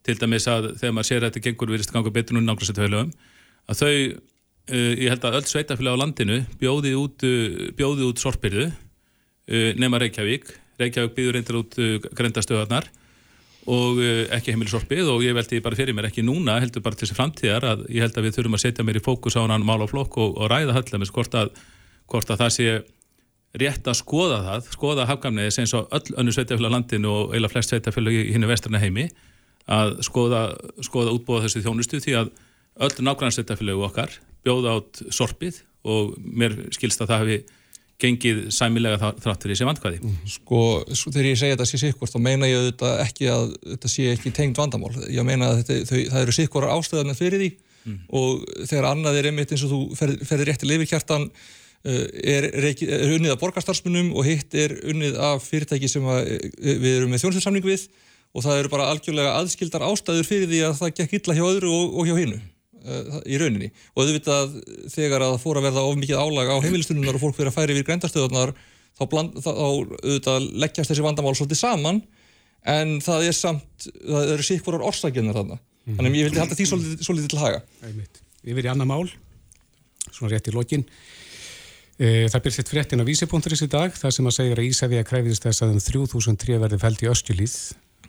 [0.06, 3.10] til dæmis að þegar maður sér að þetta gengur virðist ganga betur núna nákvæmlega
[3.66, 3.92] að þau
[4.70, 10.00] ég held að öll sveitafélag á landinu bjóði út, uh, bjóði út sorpirðu uh, nema
[10.02, 10.50] Reykjavík.
[10.80, 11.76] Reykjavík býður reyndir út
[12.16, 12.88] grendastöðarnar
[13.70, 13.98] og
[14.32, 17.66] ekki heimilisorpið og ég veldi bara fyrir mér ekki núna heldur bara til þessi framtíðar
[17.68, 19.86] að ég held að við þurfum að setja mér í fókus á hann mál á
[19.90, 21.52] flokk og, og ræða hallamins hvort að,
[22.08, 22.70] hvort að það sé
[23.60, 27.50] rétt að skoða það, skoða hafgamniðis eins og öll önnu sveitafélag á landinu og eila
[27.50, 29.08] flest sveitafélag í hinnu vestrana heimi
[29.70, 30.42] að skoða,
[30.86, 32.30] skoða útbóða þessu þjónustu því að
[32.80, 37.40] öll nákvæmlega sveitafélagi okkar bjóða átt sorpið og mér skilst að það hefði
[38.00, 39.98] gengið sæmilega þrátt fyrir þessi vandkvæði.
[40.00, 40.28] Mhm.
[40.32, 40.60] Sko,
[41.12, 44.32] þegar ég segja þetta sé sikkvort, þá meina ég þetta ekki að þetta sé ekki
[44.32, 44.92] tengd vandamál.
[45.12, 47.50] Ég meina að þetta, þau, það eru sikkvorar ástöðarna fyrir því
[48.12, 52.46] og þegar annað er einmitt eins og þú ferð, ferðir rétt til yfirkjartan uh, er,
[52.50, 56.98] er, er unnið af borgarstarfsmunum og hitt er unnið af fyrirtæki sem að, uh, við
[56.98, 57.86] erum með þjónstjórnsamning við
[58.30, 61.72] og það eru bara algjörlega aðskildar ástæður fyrir því að það gekk illa hjá öðru
[61.74, 62.40] og, og hjá hinnu
[62.80, 64.54] í rauninni og auðvitað
[64.92, 67.58] þegar að það fór að verða of mikið álag á heimilistunum og fólk fyrir að
[67.58, 68.54] færi við grændarstöðunar
[68.96, 72.00] þá, bland, þá, auðvitað leggjast þessi vandamál svolítið saman
[72.68, 75.60] en það er samt, það eru sikkurar orsakirnar þarna.
[75.60, 75.94] Mm.
[75.96, 77.62] Þannig að ég vildi halda því svolítið, svolítið til haga.
[77.80, 79.12] Við verðum í annar mál,
[80.10, 80.84] svona rétt í lokin.
[82.00, 85.02] E, það byrst eitt fréttin á vísipunkturins í dag, það sem að segja að Ísafið
[85.02, 87.56] að kræfist þess að um 3000 tré verði fælt í östjulíð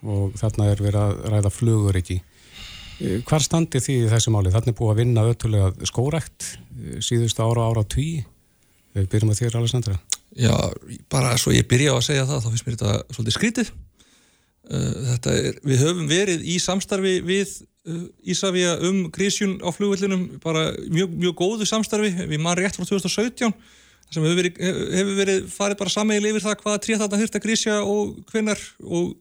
[0.01, 2.19] og þarna er verið að ræða flugur ekki.
[2.19, 2.30] E,
[3.27, 4.51] hvar standi því í þessu máli?
[4.53, 8.23] Er búið að vinna öttulega skórækt e, síðustu ára ára tví.
[8.95, 9.95] Við byrjum að þér, Alessandra.
[10.35, 10.55] Já,
[11.11, 13.73] bara svo ég byrja á að segja það, þá finnst mér þetta svolítið skrítið
[14.71, 17.49] Uh, er, við höfum verið í samstarfi við
[18.29, 23.55] Ísafja um grísjun á flugvöldunum, bara mjög, mjög góðu samstarfi, við maður rétt frá 2017
[24.11, 27.43] sem hefur verið, hefur verið farið bara sammeil yfir það hvaða tríð þarna þurft að
[27.47, 29.15] grísja og hvenar og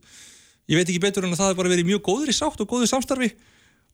[0.69, 2.69] ég veit ekki betur en að það hefur bara verið mjög góður í sátt og
[2.75, 3.31] góðu samstarfi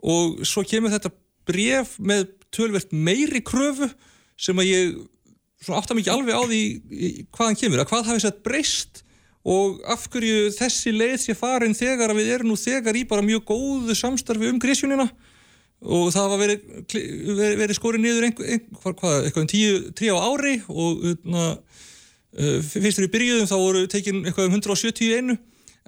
[0.02, 1.12] og svo kemur þetta
[1.46, 3.88] bref með tölvert meiri kröfu
[4.36, 4.96] sem að ég
[5.72, 6.62] átta mikið alveg á því
[7.34, 9.02] hvaðan kemur, að hvað hafi sett breyst
[9.46, 13.24] og af hverju þessi leið sé farin þegar að við erum nú þegar í bara
[13.24, 15.06] mjög góðu samstarfi um grísjunina
[15.86, 21.04] og það var verið, verið, verið skorið niður eitthvað um tíu, tíu á ári og
[21.28, 25.36] na, uh, fyrst þegar við byrjuðum þá voru tekin eitthvað um 171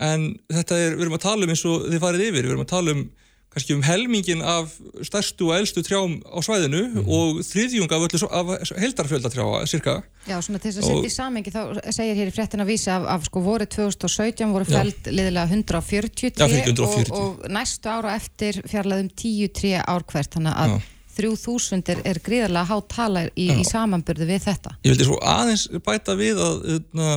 [0.09, 2.67] en þetta er, við erum að tala um eins og þið farið yfir, við erum
[2.67, 3.07] að tala um
[3.53, 4.69] kannski um helmingin af
[5.03, 7.09] stærstu og eldstu trjám á svæðinu mm -hmm.
[7.09, 8.47] og þriðjung af, af
[8.83, 10.03] heldarfjölda trjáa, cirka.
[10.29, 12.91] Já, svona til þess að setja í samengi þá segir hér í frettin að vísa
[12.97, 18.63] af, af sko voru 2017 voru fæld liðilega 140 trí og, og næstu ára eftir
[18.67, 20.81] fjarlæðum 10 trí ár hvert, þannig að Já.
[21.19, 24.77] 3000 er, er gríðarlega hát tala í, í samanburðu við þetta.
[24.85, 27.09] Ég vildi svo aðeins bæta við að, hérna,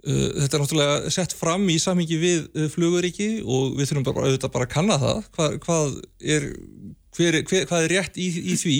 [0.00, 4.54] þetta er náttúrulega sett fram í samhengi við uh, fluguríki og við þurfum bara, auðvitað
[4.54, 5.22] bara að kanna það.
[5.36, 5.94] Hvað, hvað,
[6.36, 6.46] er,
[7.16, 8.76] hver, hver, hvað er rétt í, í því?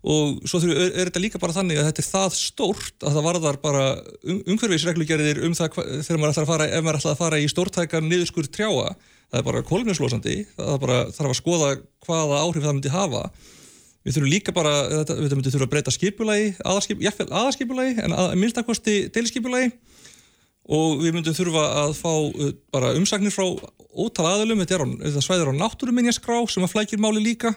[0.00, 3.16] Og svo þurfum, er, er þetta líka bara þannig að þetta er það stórt að
[3.16, 7.16] það varðar bara um, umhverfisreglugerðir um það þegar maður ætlar að fara, ef maður ætlar
[7.16, 8.90] að fara í stórtækan niðurskur trjáa,
[9.30, 11.72] það er bara kolmjömslósandi, það er bara þarf að skoða
[12.04, 13.24] hvaða áhrif það myndi hafa.
[14.00, 18.94] Við þurfum líka bara, þetta, við myndum þurfa að breyta skipulagi, aðarskipulagi en að minnstakosti
[19.12, 19.68] deilskipulagi
[20.70, 23.46] og við myndum þurfa að fá uh, bara umsagnir frá
[23.90, 27.54] ótal aðalum, þetta, á, þetta svæðir á náttúruminjaskrá sem að flækir máli líka.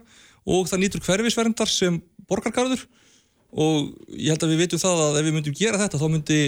[0.50, 2.82] Og það nýtur hverfisverndar sem borgargarður.
[3.54, 6.40] Og ég held að við veitum það að ef við myndum gera þetta þá myndi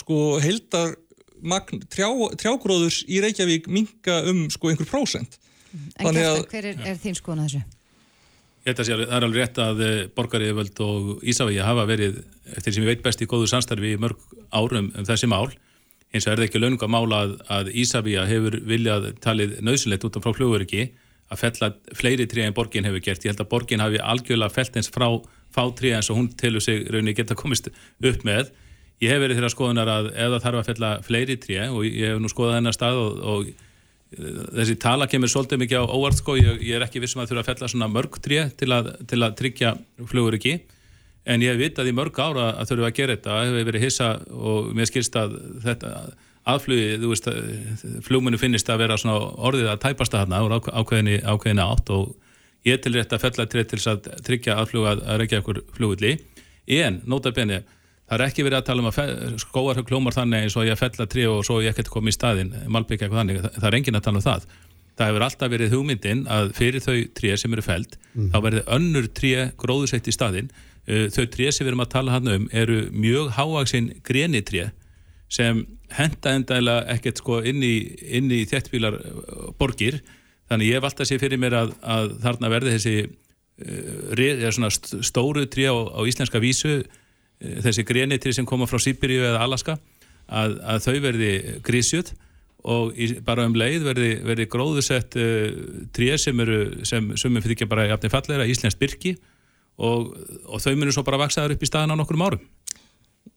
[0.00, 0.96] sko heldar
[1.40, 2.08] magn, trjá,
[2.40, 5.36] trjágróðurs í Reykjavík minga um sko einhver prósent.
[6.00, 7.62] En Kjartan, hver er, er þín skoðan að þessu?
[8.60, 12.18] Ég held að það er alveg rétt að eh, borgariðvöld og Ísafægi hafa verið
[12.56, 14.20] eftir sem ég veit best í góðu samstarfi í mörg
[14.52, 15.46] árum um þessi mál
[16.10, 20.18] eins og er það ekki launga mála að, að Ísafía hefur viljað talið nöðsulegt út
[20.18, 20.88] af frá fluguriki
[21.30, 23.22] að fella fleiri trí en borgin hefur gert.
[23.24, 25.06] Ég held að borgin hafi algjörlega felt eins frá
[25.54, 28.50] fátrí eins og hún telur sig rauninni geta komist upp með.
[29.00, 32.18] Ég hef verið þeirra skoðunar að það þarf að fella fleiri trí og ég hef
[32.20, 36.36] nú skoðað þennar stað og, og eh, þessi tala kemur svolítið mikið á óvart sko.
[36.40, 38.74] Ég, ég er ekki vissum að þurfa að fella svona mörg trí til,
[39.06, 39.74] til að tryggja
[40.10, 40.58] fluguriki
[41.24, 43.36] en ég hef vitað í mörg ára að þurfa að gera þetta.
[43.36, 45.94] Það hefur verið hissa og mér skilst að þetta
[46.50, 47.28] aðflugi, þú veist
[48.06, 52.14] flugmennu finnist að vera svona orðið að tæpasta þarna úr ákveðinni, ákveðinni átt og
[52.66, 56.16] ég til rétt að fella til að tryggja aðfluga að reykja okkur flugulli
[56.70, 57.60] en, nota benni
[58.10, 60.82] það er ekki verið að tala um að skóar klómar þannig eins og ég að
[60.82, 64.00] fella tri og svo ég ekkert komið í staðin malbyggja eitthvað þannig, það er engin
[64.00, 64.48] að tala um það.
[64.98, 68.32] Það hefur alltaf verið hugmyndin að fyrir þau tri sem eru feld, mm.
[68.34, 69.30] þá verður önnur tri
[69.62, 70.50] gróðuseitt í staðin
[70.86, 74.70] þau tré sem við erum að tala hann um eru mjög hávaksinn grenitré
[75.30, 75.64] sem
[75.94, 77.74] henda endæla ekkert sko inn í,
[78.10, 80.00] í þéttbílar eh, borgir.
[80.50, 82.94] Þannig ég valda sér fyrir mér að, að þarna verði þessi
[84.66, 86.80] uh, stóru tré á, á íslenska vísu
[87.40, 89.76] þessi grenitré sem koma frá Sýbiríu eða Alaska
[90.26, 91.30] að, að þau verði
[91.64, 92.12] grísjöld
[92.68, 95.60] og í, bara um leið verði, verði gróðusett uh,
[95.96, 99.14] tré sem eru sem sumum fyrir ekki bara jafnir falleira, íslensk byrki
[99.80, 100.10] og,
[100.46, 102.44] og þau munir svo bara vaksaður upp í staðan á nokkur árum.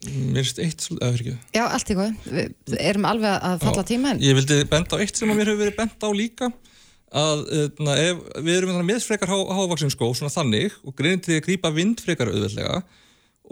[0.03, 4.35] Mér finnst eitt svolítið Já, allt í góð, við erum alveg að falla tíma Ég
[4.35, 6.49] vildi benda á eitt sem mér hefur verið benda á líka
[7.13, 7.43] að
[7.83, 11.71] na, ef, við erum með frekar há, hávaksinskó svona þannig og greinin til að grýpa
[11.75, 12.81] vind frekar auðveldlega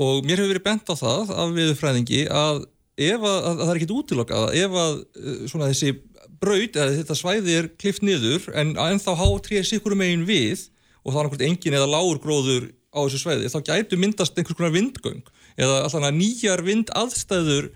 [0.02, 2.64] og mér hefur verið benda á það af viðfræðingi að
[3.02, 5.94] ef að, að það er ekkit útilokkað ef að eh, svona þessi
[6.42, 10.68] braut eða þetta svæði er klift niður en ennþá há tríða sikkurum megin við
[11.06, 14.58] og það var einhvern engin eða lágur gróður á þessu sveiði, þá gætu myndast einhvers
[14.58, 15.24] konar vindgöng
[15.60, 17.72] eða alltaf nýjar vindaðstæður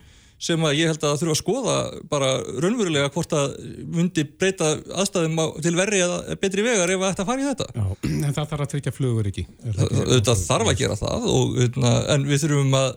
[0.45, 1.75] sem að ég held að það þurfa að skoða
[2.11, 2.29] bara
[2.63, 3.53] raunverulega hvort að
[3.95, 7.67] myndi breyta aðstæðum á, til verri eða betri vegar ef þetta fari í þetta.
[7.71, 9.45] Já, en það þarf að tryggja flugur ekki.
[9.63, 12.91] Þetta þarf að gera það og, hérna, en við þurfum að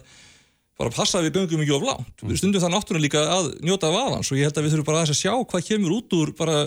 [0.78, 2.12] bara passa að við göngum ekki of langt.
[2.18, 2.32] Mm.
[2.32, 4.90] Við stundum það náttúrulega líka að njóta af aðans og ég held að við þurfum
[4.90, 6.60] bara að sjá hvað kemur út úr bara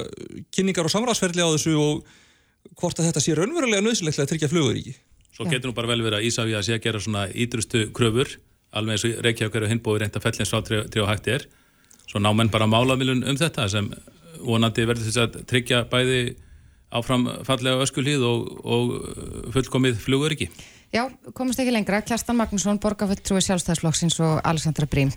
[0.55, 2.17] kynningar og samræðsferðli á þessu og
[2.79, 4.95] hvort að þetta sé raunverulega nöðsilegt að tryggja flugur ekki.
[5.31, 8.35] Svo getur nú bara vel verið að Ísafíða sé að gera svona ídrustu kröfur
[8.71, 11.47] alveg eins og Reykjavík eru hinbóið reynda fellins frá trí og hætti er.
[12.07, 13.89] Svo ná menn bara málamilun um þetta sem
[14.41, 16.21] vonandi verður þess að tryggja bæði
[16.91, 20.49] áfram fallega öskulíð og, og fullkomið flugur ekki
[20.91, 21.05] Já,
[21.37, 25.13] komist ekki lengra, Kjartan Magnússon borgarfulltrúi sjálfstæðsflokksins og Alessandra Brím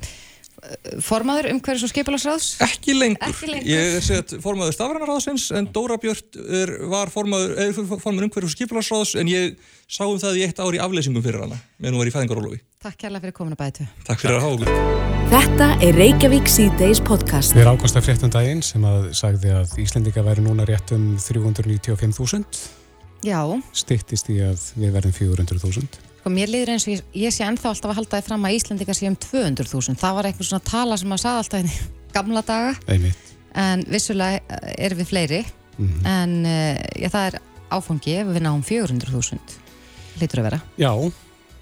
[1.04, 2.46] Formaður umhverjus og skipalarsráðs?
[2.64, 3.28] Ekki lengur.
[3.28, 3.68] Ekki lengur.
[3.68, 9.14] Ég er sett formaður stafrænarráðsins en Dóra Björn er, var formaður, formaður umhverjus og skipalarsráðs
[9.20, 12.12] en ég sá um það í eitt ár í afleysingum fyrir hana meðan hún var
[12.12, 12.60] í fæðingarólofi.
[12.84, 13.88] Takk kærlega fyrir kominu bætu.
[14.08, 15.12] Takk fyrir að hafa okkur.
[15.34, 17.56] Þetta er Reykjavík C-Days podcast.
[17.56, 21.14] Við erum ákvæmst af fréttum daginn sem að sagði að Íslendinga væri núna rétt um
[21.20, 22.64] 395.000.
[23.24, 23.40] Já.
[23.72, 26.13] Stittist í að við verðum 400.000.
[26.24, 28.54] Sko mér liður eins og ég, ég sé ennþá alltaf að halda þið fram að
[28.56, 29.98] Íslandika sé um 200.000.
[30.00, 32.70] Það var eitthvað svona tala sem maður sagði alltaf í gamla daga.
[32.94, 33.32] Einmitt.
[33.60, 35.42] En vissulega eh, erum við fleiri.
[35.74, 36.08] Mm -hmm.
[36.14, 37.36] En uh, já, það er
[37.76, 39.58] áfangi ef við náum 400.000.
[40.22, 40.62] Lítur að vera.
[40.80, 40.92] Já,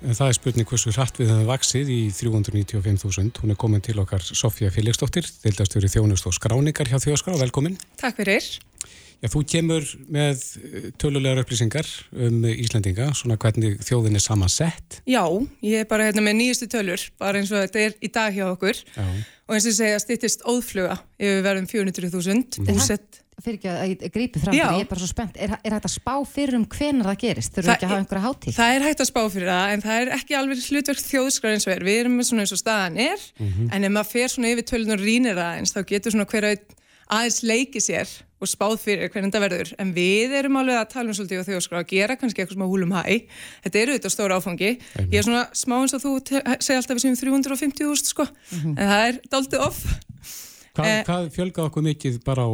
[0.07, 3.43] en það er spurning hversu hratt við höfum vaksið í 395.000.
[3.43, 7.35] Hún er komin til okkar Sofja Filiksdóttir, deildast verið þjónust og skráningar hjá Þjóðskrá.
[7.35, 7.81] Velkomin.
[7.99, 8.47] Takk fyrir.
[9.23, 14.99] Já, þú kemur með eh, tölulegar upplýsingar um Íslandinga, svona hvernig þjóðin er samansett.
[15.07, 15.23] Já,
[15.63, 18.49] ég er bara hérna með nýjustu tölur, bara eins og þetta er í dag hjá
[18.49, 19.07] okkur Já.
[19.47, 23.23] og eins og segja stýttist óðfluga ef við verðum 400.000 úsett.
[23.33, 25.39] Það fyrir ekki að ég grípi fram ég er bara svo spennt.
[25.41, 27.55] Er, er hægt að spá fyrir um hvenar það gerist?
[27.55, 28.59] Þurfum við ekki að hafa einhverja hátíð?
[28.59, 31.67] Það er hægt að spá fyrir það en það er ekki alveg hlutverk þjóðskrar eins
[31.67, 31.87] og er.
[31.87, 33.73] Við erum með svona eins og staðan er mm -hmm.
[33.73, 36.61] en ef maður fer svona yfir tölun og rínir aðeins þá getur svona hverja
[37.13, 38.11] aðeins leiki sér
[38.43, 39.73] og spáð fyrir hvernig þetta verður.
[39.83, 42.65] En við erum alveg að tala um svolítið og þjóðskrá að gera kannski eitthvað sem
[42.67, 43.03] að húlum hæ.
[43.67, 44.73] Þetta eru þetta stóra áfangi.
[45.05, 48.27] Ég er svona smá eins og þú segja alltaf við sem 350.000 sko.
[48.27, 48.75] Mm -hmm.
[48.79, 49.85] en það er daldið off.
[50.73, 52.51] Hvað, eh, hvað fjölgaði okkur mikið bara á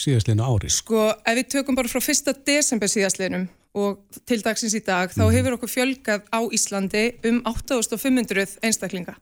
[0.00, 0.70] síðastliðinu ári?
[0.72, 5.26] Sko ef við tökum bara frá fyrsta desember síðastliðnum og til dagsins í dag þá
[5.26, 5.34] mhm.
[5.36, 9.16] hefur okkur fjölgað á Íslandi um 8500 einstaklinga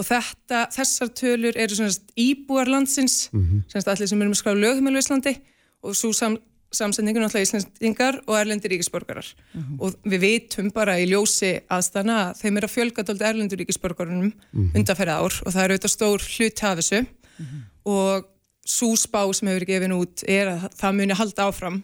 [0.00, 3.88] og þetta, þessar tölur eru svona íbúar landsins, mm -hmm.
[3.92, 5.34] allir sem eru með skráð lögum í Íslandi
[5.82, 6.38] og svo sam,
[6.74, 9.76] samsendingun alltaf íslendingar og erlendir ríkisborgarar mm -hmm.
[9.80, 14.32] og við veitum bara í ljósi aðstana þeim er að fjölga dold erlendur ríkisborgarunum mm
[14.52, 14.76] -hmm.
[14.76, 17.06] undanferða ár og það eru auðvitað stór hlut af þessu
[17.38, 17.58] mhm.
[17.84, 18.24] og
[18.66, 21.82] svo spá sem hefur gefin út er að það muni halda áfram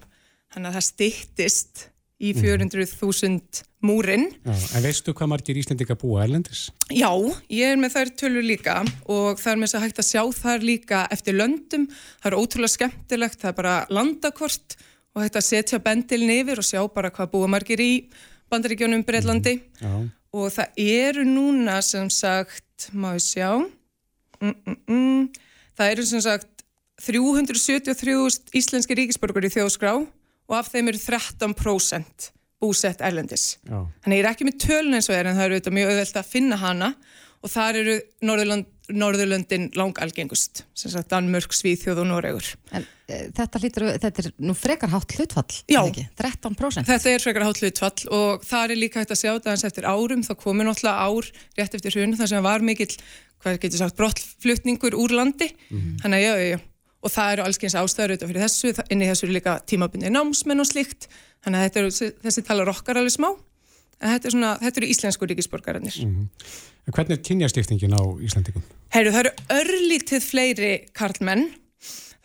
[0.53, 3.41] þannig að það stýttist í 400.000 mhm.
[3.85, 4.27] múrin.
[4.47, 6.67] Já, en veistu hvað margir Íslandika búa erlendis?
[6.89, 7.11] Já,
[7.53, 10.23] ég er með þær tölur líka og það er með þess að hægt að sjá
[10.41, 11.89] þar líka eftir löndum.
[12.23, 14.79] Það er ótrúlega skemmtilegt, það er bara landakort
[15.17, 17.93] og hægt að setja bendilin yfir og sjá bara hvað búa margir í
[18.53, 20.05] bandaríkjónum Breitlandi mm,
[20.37, 23.51] og það eru núna sem sagt, má ég sjá,
[24.41, 25.25] mm, mm
[25.77, 26.53] það eru sem sagt
[27.05, 29.99] 373 íslenski ríkisborgur í þjóðskrá
[30.47, 32.31] og af þeim eru 13%
[32.63, 33.57] búsett erlendis.
[33.67, 33.83] Já.
[34.05, 36.21] Þannig ég er ekki með tölun eins og er en það eru auðvitað mjög auðvelt
[36.21, 36.91] að finna hana
[37.45, 37.95] og þar eru
[38.27, 42.49] Norðurland, Norðurlöndin langalgengust, sem sagt Danmörk, Svíþjóð og Noregur.
[42.75, 46.07] En e, þetta, lítur, þetta er nú frekar hátt hlutfall, ekki?
[46.19, 46.87] 13%?
[46.89, 49.89] Þetta er frekar hátt hlutfall og það er líka hægt að sjá það eins eftir
[49.91, 52.95] árum, þá komur náttúrulega ár rétt eftir hrun þar sem var mikill,
[53.43, 56.01] hvað getur sagt, brottflutningur úr landi, mm -hmm.
[56.03, 56.59] þannig að já, já, já
[57.07, 60.69] og það eru allskyns ástæður auðvitað fyrir þessu, inni þessu eru líka tímabunni námsmenn og
[60.69, 61.09] slikt,
[61.47, 63.29] þannig að eru, þessi talar okkar alveg smá,
[64.01, 66.01] en þetta, er svona, þetta eru íslensku ríkisborgarannir.
[66.05, 66.57] Mm -hmm.
[66.95, 68.63] Hvernig er kynjastiftingin á Íslandikum?
[68.95, 71.49] Heyru, það eru örlítið fleiri karlmenn,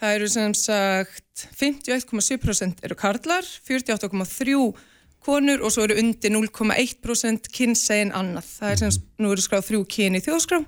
[0.02, 4.90] það eru sem sagt 51,7% eru karlar, 48,3%
[5.22, 9.68] konur og svo eru undir 0,1% kynsegin annað, það er sem sagt, nú eru skráð
[9.68, 10.64] þrjú kyni í þjóðskrá,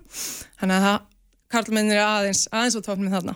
[0.62, 1.00] þannig að
[1.54, 3.36] karlmennir er aðeins, aðeins á tóknum þarna.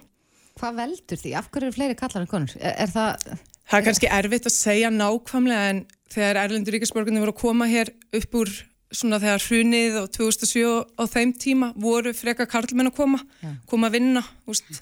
[0.57, 1.35] Hvað veldur því?
[1.37, 2.55] Af hverju eru fleiri kallar en konur?
[2.57, 3.29] Er, er það...
[3.67, 7.91] Það er kannski erfitt að segja nákvæmlega en þegar Erlendur Ríkisborgarnir voru að koma hér
[8.15, 8.51] upp úr
[8.95, 13.49] svona þegar hrunið og 2007 á þeim tíma voru freka karlmenn að koma, Já.
[13.67, 14.23] koma að vinna.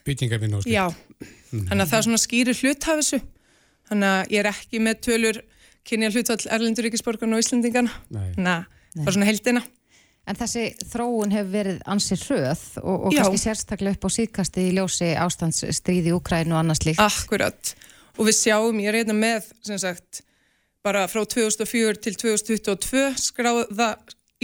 [0.06, 0.76] Byggingavinn og slikt.
[0.76, 1.64] Já, mm.
[1.72, 3.22] þannig að það er svona skýri hlut af þessu.
[3.90, 5.42] Þannig að ég er ekki með tölur
[5.86, 7.98] kynja hlutvall Erlendur Ríkisborgarn og Íslandingana.
[8.14, 8.30] Nei.
[8.38, 8.60] Nei,
[8.94, 9.66] það er svona heldina.
[10.26, 14.76] En þessi þróun hefur verið ansið hröð og, og kannski sérstaklega upp á síðkasti í
[14.80, 17.04] ljósi ástandsstríði í Ukræn og annars líkt.
[17.04, 17.62] Akkurat.
[18.18, 20.12] Og við sjáum, ég er hérna með, sem sagt,
[20.86, 23.90] bara frá 2004 til 2022 skráða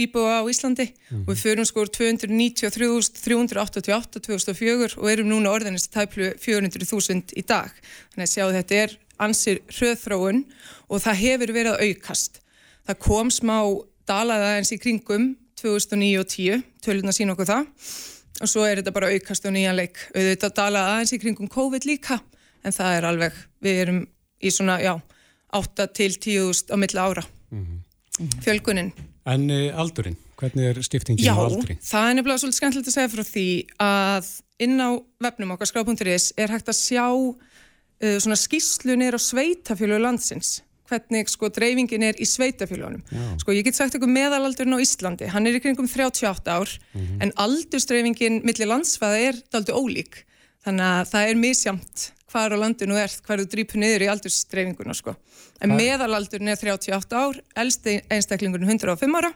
[0.00, 6.32] íbúa á Íslandi og við förum sko úr 293.388 2004 og erum núna orðinist tæplu
[6.40, 7.70] 400.000 í dag.
[8.14, 8.90] Þannig að sjáu þetta er
[9.22, 10.40] ansir hröðþróun
[10.88, 12.32] og það hefur verið að aukast.
[12.88, 13.58] Það kom smá
[14.08, 15.24] dalaða eins í kringum
[15.62, 17.68] 2009 og 10, töluna sín okkur það
[18.42, 20.00] og svo er þetta bara aukast á nýjan leik.
[20.16, 22.18] Auðvitað dalaða eins í kringum COVID líka
[22.66, 24.02] en það er alveg, við erum
[24.42, 24.96] í svona, já,
[25.54, 27.24] 8 til 10.000 á milli ára.
[27.52, 28.42] Mm -hmm.
[28.42, 28.92] Fjölgunin.
[29.26, 31.78] En uh, aldurinn, hvernig er stiftingin Já, á aldri?
[31.78, 33.48] það er nefnilega svolítið skemmtilegt að segja frá því
[33.78, 34.26] að
[34.58, 34.90] inn á
[35.22, 41.30] vefnum okkar skrá.is er hægt að sjá uh, svona skýslu nýra á sveitafjölu landsins hvernig
[41.32, 43.02] sko dreifingin er í sveitafjölunum.
[43.40, 47.00] Sko ég get sagt eitthvað meðalaldurinn á Íslandi, hann er í kringum 38 ár mm
[47.00, 47.22] -hmm.
[47.22, 50.24] en aldurstreifingin millir landsfæða er daldi ólík
[50.64, 54.94] þannig að það er misjamt hvar á landinu er, hvar þú drýpur niður í aldurstreifinguna
[54.96, 55.14] sko.
[55.60, 55.76] En Æ.
[55.76, 59.32] meðalaldurinn er 38 ár, elsti einstaklingurinn 105 ára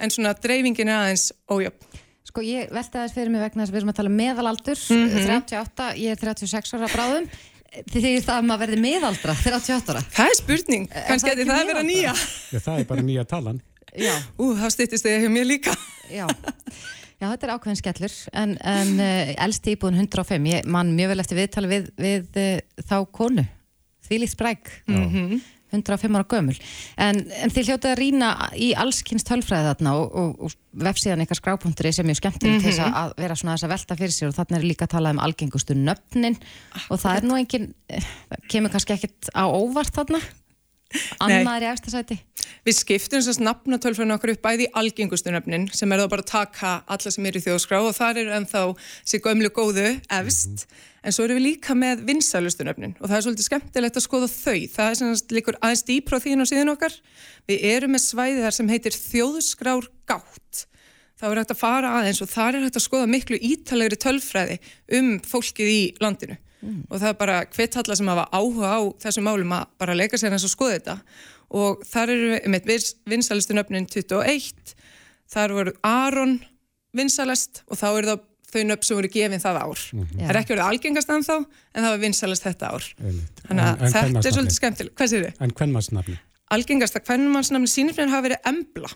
[0.00, 2.00] en svona dreifingin er aðeins ójöfn.
[2.30, 4.78] Sko ég velta þess fyrir mig vegna þess að við erum að tala um meðalaldur,
[4.78, 5.30] mm -hmm.
[5.50, 7.26] 38, ég er 36 ára bráðum
[7.70, 10.00] Þýðir það að maður verði miðaldra 38 ára?
[10.10, 12.14] Það er spurning, kannski að það er vera nýja.
[12.50, 13.60] Já, það er bara nýja talan.
[13.94, 14.14] Já.
[14.38, 15.74] Ú, það stýttist þig hjá mér líka.
[16.10, 16.26] Já.
[17.20, 21.22] Já, þetta er ákveðin skellur, en, en uh, elsti íbúðin 105, ég man mjög vel
[21.22, 23.44] eftir viðtali við, við uh, þá konu,
[24.08, 24.70] Þvílíkt Spræk.
[24.88, 25.42] Mm -hmm.
[25.72, 26.56] 105 ára gömul.
[26.96, 31.40] En, en þið hljótið að rýna í allskynst tölfræði þarna og, og, og vefsíðan eitthvað
[31.42, 32.76] skrápunktur sem er mjög skemmtilegt mm -hmm.
[32.76, 35.14] til að vera svona þess að velta fyrir sér og þarna er líka að tala
[35.14, 36.38] um algengustu nöfnin.
[36.74, 38.12] Ah, og það er nú engin eh,
[38.48, 40.20] kemur kannski ekkit á óvart þarna
[41.22, 42.18] annar í efstasæti
[42.66, 46.24] Við skiptum þess að nafnatölfræðinu okkur upp bæði í algengustu nöfnin sem er þá bara
[46.24, 48.64] að taka alla sem er í þjóðskrá og þar eru ennþá
[49.08, 50.66] sér gömlu góðu efst.
[50.66, 54.28] -hmm en svo erum við líka með vinsælustunöfnin og það er svolítið skemmtilegt að skoða
[54.32, 54.58] þau.
[54.74, 56.98] Það er svona líkur aðeins dýpr á þín og síðan okkar.
[57.48, 60.64] Við erum með svæði þar sem heitir þjóðskrár gátt.
[61.20, 64.60] Þá er hægt að fara aðeins og þar er hægt að skoða miklu ítalegri tölfræði
[65.00, 66.86] um fólkið í landinu mm.
[66.88, 70.20] og það er bara hvitt allar sem hafa áhuga á þessum málum að bara leika
[70.20, 70.96] sér eins og skoða þetta
[71.60, 74.74] og þar eru við með vinsælustunöfnin 21
[75.30, 76.38] þar voru Aron
[76.96, 79.82] vinsælest og þá er það þau nöpp sem voru gefin það ár.
[79.92, 80.18] Mm -hmm.
[80.20, 81.36] Það er ekki verið algengast ennþá,
[81.74, 82.88] en það var vinsalast þetta ár.
[83.46, 84.94] Þannig að þetta er svolítið skemmtileg.
[84.94, 85.34] Hvað séu þið?
[85.40, 86.16] En hvernmannsnafni?
[86.50, 88.90] Algengast að hvernmannsnafni sínifnir hafa verið embla.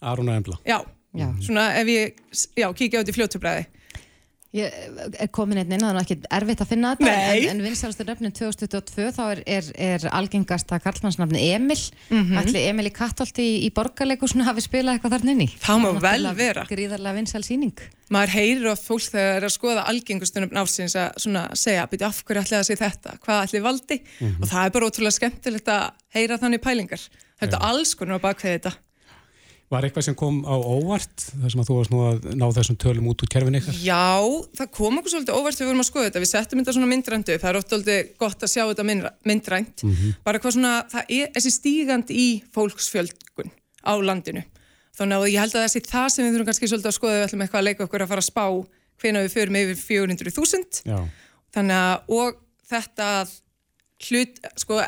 [0.00, 0.58] Aron og embla?
[0.66, 0.78] Já,
[1.16, 1.28] já.
[1.40, 2.16] svona ef ég,
[2.56, 3.66] já, kíkja út í fljóttubræði.
[4.54, 4.72] Ég
[5.18, 7.40] er komin einn inn og það er ekki erfitt að finna þetta Nei.
[7.42, 11.80] en, en vinsalistur nöfnin 2022 þá er, er, er algengasta karlmannsnafni Emil.
[12.08, 12.38] Mm -hmm.
[12.40, 15.50] Ætli Emil í Kattolti í, í borgarleikusinu hafi spilað eitthvað þarna inni?
[15.60, 16.66] Það má vel vera.
[16.70, 21.16] Gríðarlega vinsal síning Maður heyrir of fólk þegar það er að skoða algengustunum ásins að
[21.24, 23.98] svona, segja byrju af hverju ætli það sé þetta, hvað ætli valdi?
[23.98, 24.42] Mm -hmm.
[24.42, 27.02] og það er bara ótrúlega skemmtilegt að heyra þannig pælingar.
[27.40, 28.72] Þetta er alls konar á bakveð þetta
[29.66, 32.76] Var eitthvað sem kom á óvart þar sem að þú varst nú að ná þessum
[32.78, 33.80] tölum út úr kerfin eitthvað?
[33.82, 34.22] Já,
[34.60, 36.22] það kom okkur svolítið óvart þegar við vorum að skoða þetta.
[36.22, 37.42] Við settum þetta svona myndræntu upp.
[37.42, 38.84] Það er ofta gott að sjá þetta
[39.26, 39.82] myndrænt.
[39.82, 40.12] Mm -hmm.
[40.22, 43.50] Bara hvað svona, það er þessi stígand í fólksfjölgun
[43.82, 44.42] á landinu.
[44.94, 47.26] Þannig að ég held að þessi það sem við þurfum kannski svolítið að skoða við
[47.26, 48.46] ætlum eitthvað að leika okkur að fara að spá
[49.02, 51.10] hvena við förum yfir 400.000.
[51.50, 52.38] Þannig að og
[52.70, 53.26] þetta
[54.06, 54.78] hlut, sko,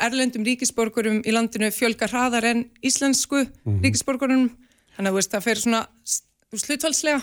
[4.99, 5.07] -hmm.
[5.07, 5.81] þannig að veist, það fer svona
[6.49, 7.21] slutvalslega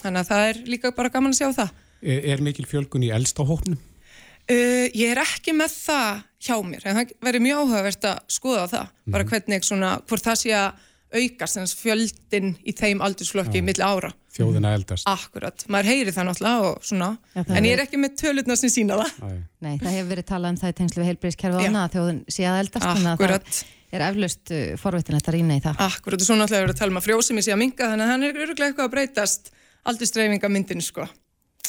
[0.00, 3.12] þannig að það er líka bara gaman að sjá það Er, er mikil fjölgun í
[3.12, 3.78] eldst á hóknum?
[4.50, 8.62] Uh, ég er ekki með það hjá mér, en það verður mjög áhugavert að skoða
[8.72, 9.12] það, mm.
[9.12, 9.32] bara mhm.
[9.34, 14.12] hvernig svona, hvort það sé að aukast fjöldin í þeim aldursflokki millir ára.
[14.30, 15.08] Þjóðina eldast.
[15.10, 18.70] Akkurat, maður heyri það náttúrulega og svona, Já, en ég er ekki með tölutna sem
[18.70, 19.32] sína það.
[19.58, 22.20] Nei, það hefur verið talað um það í tengslu við heilbríðskerfi og annað að þjóðin
[22.36, 23.08] sé að eldast.
[23.14, 25.82] Akkurat er eflaust uh, forveitinlegt að rýna í það.
[25.88, 28.12] Akkurat og svo náttúrulega er að tala um að frjósimi sé að minga þannig að
[28.12, 29.50] hann er öruglega eitthvað að breytast
[29.90, 31.08] aldrei streyfinga myndinu sko.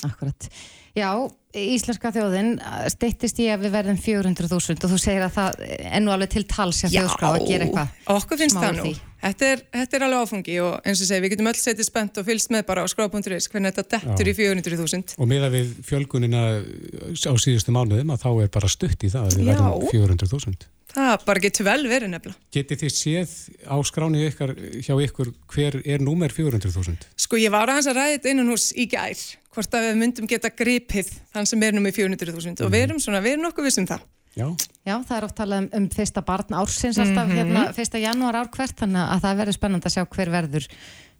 [0.06, 0.50] Akkurat.
[0.98, 1.12] Já,
[1.52, 6.12] Íslenska þjóðin uh, steittist í að við verðum 400.000 og þú segir að það ennú
[6.14, 7.94] alveg til tals að þjóðskrá að gera eitthvað.
[8.02, 8.92] Já, okkur finnst það nú.
[9.22, 12.16] Þetta er, þetta er alveg áfungi og eins og segi, við getum öll setið spennt
[12.18, 15.18] og fylgst með bara á skrá.is hvernig þetta dettur í 400.000.
[15.22, 19.28] Og með að við fjölgunina á síðustu mánuðum að þá er bara stutt í það
[19.28, 20.72] að við verðum 400.000.
[20.92, 22.40] Það bara getur vel verið nefnilega.
[22.52, 27.06] Getið þið séð á skráni ykkar, hjá ykkur hver er númer 400.000?
[27.16, 29.22] Sko ég var aðeins að ræða þetta innan hús í gær
[29.52, 32.66] hvort að við myndum geta gripið þann sem er númer 400.000 mm.
[32.66, 34.04] og við erum svona, við erum nokkuð vissum það.
[34.32, 34.48] Já.
[34.88, 37.40] Já, það er oft talað um, um fyrsta barn ársins alltaf, mm -hmm.
[37.42, 40.68] hérna, fyrsta janúar ár hvert þannig að það verður spennand að sjá hver verður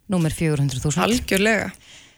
[0.08, 1.02] númer 400.000.
[1.04, 1.70] Algjörlega.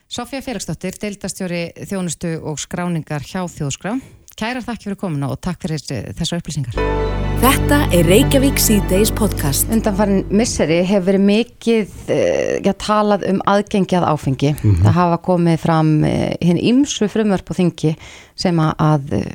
[0.06, 3.98] Sofja Félagsdóttir, deildastjóri þjónustu og skráningar hjá Þjóðskrá.
[4.38, 5.82] Kærar þakki fyrir komuna og takk fyrir
[6.14, 7.33] þessu upplýsingar.
[7.42, 9.66] Þetta er Reykjavík C-Days podcast.
[9.72, 14.52] Undanfarin misseri hefur verið mikið uh, já, talað um aðgengjað áfengi.
[14.60, 17.94] Það hafa komið fram uh, hinn ymsu frumvörp og þingi
[18.38, 19.32] sem að, að uh,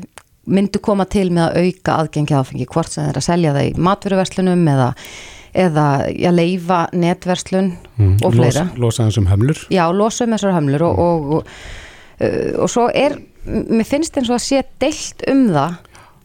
[0.55, 3.73] myndu koma til með að auka aðgengjað áfengi, hvort sem er að selja það í
[3.89, 4.87] matveruverslunum eða,
[5.65, 7.73] eða já, leifa netverslun
[8.23, 8.69] og fleira.
[8.71, 9.65] Los, losa hans um hömlur.
[9.73, 11.53] Já, losa um þessar hömlur og, og, og,
[12.23, 13.19] uh, og svo er,
[13.49, 15.77] mér finnst eins og að sé deilt um það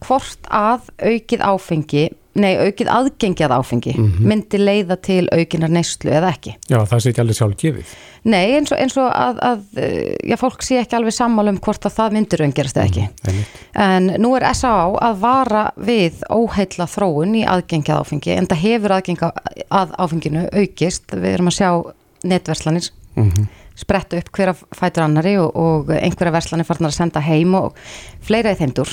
[0.03, 2.03] hvort að aukið áfengi,
[2.35, 6.57] nei aukið aðgengjað áfengi myndi leiða til aukinar neyslu eða ekki.
[6.67, 7.95] Já, það sé ekki alveg sjálf gefið.
[8.25, 11.59] Nei, eins og, eins og að, að uh, já, fólk sé ekki alveg sammála um
[11.63, 13.07] hvort að það myndir raungerast eða ekki.
[13.29, 13.59] Einmitt.
[13.85, 14.87] En nú er S.A.A.
[15.09, 19.31] að vara við óheilla þróun í aðgengjað áfengi en það hefur aðgengja
[19.81, 21.13] að áfenginu aukist.
[21.13, 21.69] Við erum að sjá
[22.25, 22.89] netverslanir
[23.75, 27.75] spretta upp hverja fætur annari og, og einhverja verslanir farnar að senda heim og
[28.23, 28.91] fleira í þeimdur.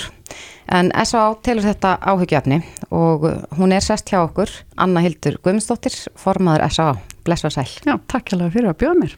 [0.68, 1.34] En S.A.A.
[1.42, 2.60] telur þetta áhyggjöfni
[2.94, 3.24] og
[3.58, 4.50] hún er sest hjá okkur,
[4.80, 6.94] Anna Hildur Guðmundsdóttir, formaður S.A.A.
[7.26, 7.66] Bless og sæl.
[7.86, 9.16] Já, takk alveg fyrir að bjóða mér.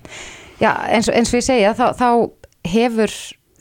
[0.60, 2.08] Já, eins, og- eins og ég segja, þá, þá
[2.72, 3.12] hefur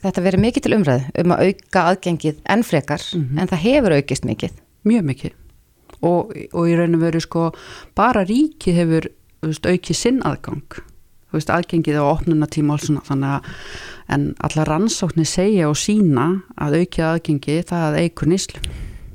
[0.04, 4.24] þetta verið mikið til umræðu um að auka aðgengið enn frekar, en það hefur aukist
[4.28, 4.58] mikið.
[4.84, 5.32] Mjög mikið.
[6.04, 7.44] Og, og í raun og veru sko,
[7.96, 9.06] bara ríkið hefur
[9.44, 10.80] veist, aukið sinn aðgang.
[11.34, 13.52] Þú veist, aðgengið á opnunatíma og svona, þannig að
[14.14, 16.26] en allar rannsóknir segja og sína
[16.60, 18.60] að aukið aðgengi það eigur nýslu.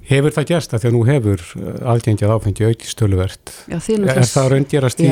[0.10, 3.52] Hefur það gerst að því að nú hefur uh, aðgengjað áfengi aukist töluvert?
[3.70, 5.10] Já, þið Er náttúrulega- það raungerast í,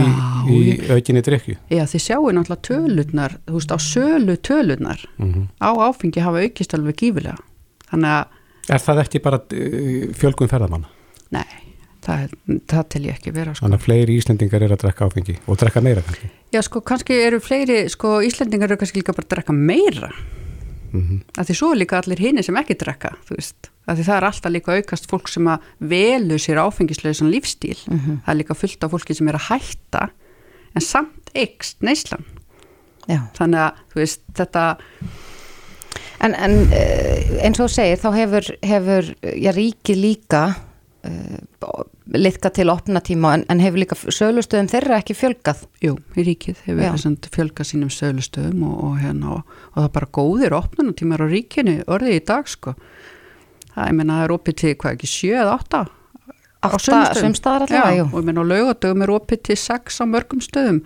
[0.58, 0.60] í
[0.95, 1.55] aukinni drikju?
[1.70, 5.05] Já, þið sjáu náttúrulega tölurnar, þú veist, á sölu tölurnar
[5.62, 7.38] á áfengi hafa aukist alveg gífilega.
[7.93, 8.36] Þannig að,
[8.68, 10.89] Er það ekki bara uh, fjölgun ferðamanna?
[11.32, 11.45] nei,
[12.03, 12.34] það,
[12.68, 13.68] það tel ég ekki vera, sko.
[13.68, 16.34] Þannig að fleiri Íslendingar eru að drekka áfengi og drekka meira kannski.
[16.54, 20.12] Já, sko, kannski eru fleiri, sko, Íslendingar eru kannski líka bara að drekka meira.
[20.93, 23.70] Mm Því svo er líka allir hinni sem ekki drekka, þú veist.
[23.88, 27.78] Af Því það er alltaf líka aukast fólk sem að velu sér áfengislausan lífstíl.
[28.24, 30.10] Það er líka fullt af fólki sem er að hætta,
[30.76, 32.26] en samt eikst neyslan.
[33.08, 33.28] Já.
[33.36, 34.64] Þannig að, þú veist, þetta,
[36.24, 40.41] En, en uh, eins og þú segir, þá hefur, hefur já, ríkið líka
[41.06, 41.84] uh,
[42.16, 45.66] litka til opnatíma en, en hefur líka sölustöðum þeirra ekki fjölgað.
[45.84, 46.91] jú, í ríkið hefur Já.
[46.95, 51.28] þessand fjölga sínum sölustöðum og, og hérna, og, og það er bara góðir opnunatímar á
[51.28, 52.76] ríkinu, orðið í dag, sko.
[53.74, 55.86] Það, ég meina, það er opið til, hvað ekki, sjö eða átta?
[56.58, 56.74] á
[57.70, 58.05] Já, jú.
[58.10, 60.82] og ég meina á laugadögum er opið til sex á mörgum stöðum.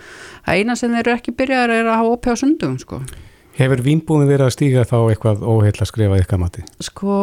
[0.45, 3.01] Það eina sem þeir eru ekki byrjaðar er að hafa opið á sundugum, sko.
[3.55, 6.63] Hefur vínbúin verið að stíga þá eitthvað óheil að skrifa ykkar mati?
[6.83, 7.15] Sko,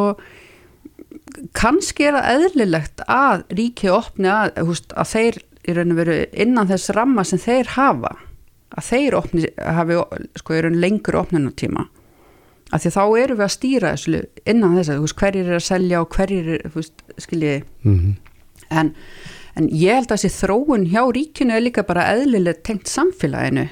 [1.56, 6.16] kannski er það eðlilegt að ríkið opni að, veist, að þeir í raun og veru
[6.44, 8.14] innan þess ramma sem þeir hafa,
[8.74, 9.48] að þeir opni,
[9.78, 9.98] hafi,
[10.40, 11.88] sko, í raun lengur opnunatíma.
[12.72, 16.00] Af því þá eru við að stýra þessu innan þess að, hverjir er að selja
[16.04, 18.16] og hverjir er, veist, skiljiði, Mm
[18.70, 18.92] en,
[19.56, 23.68] en ég held að þessi þróun hjá ríkinu er líka bara eðlileg tengt samfélaginu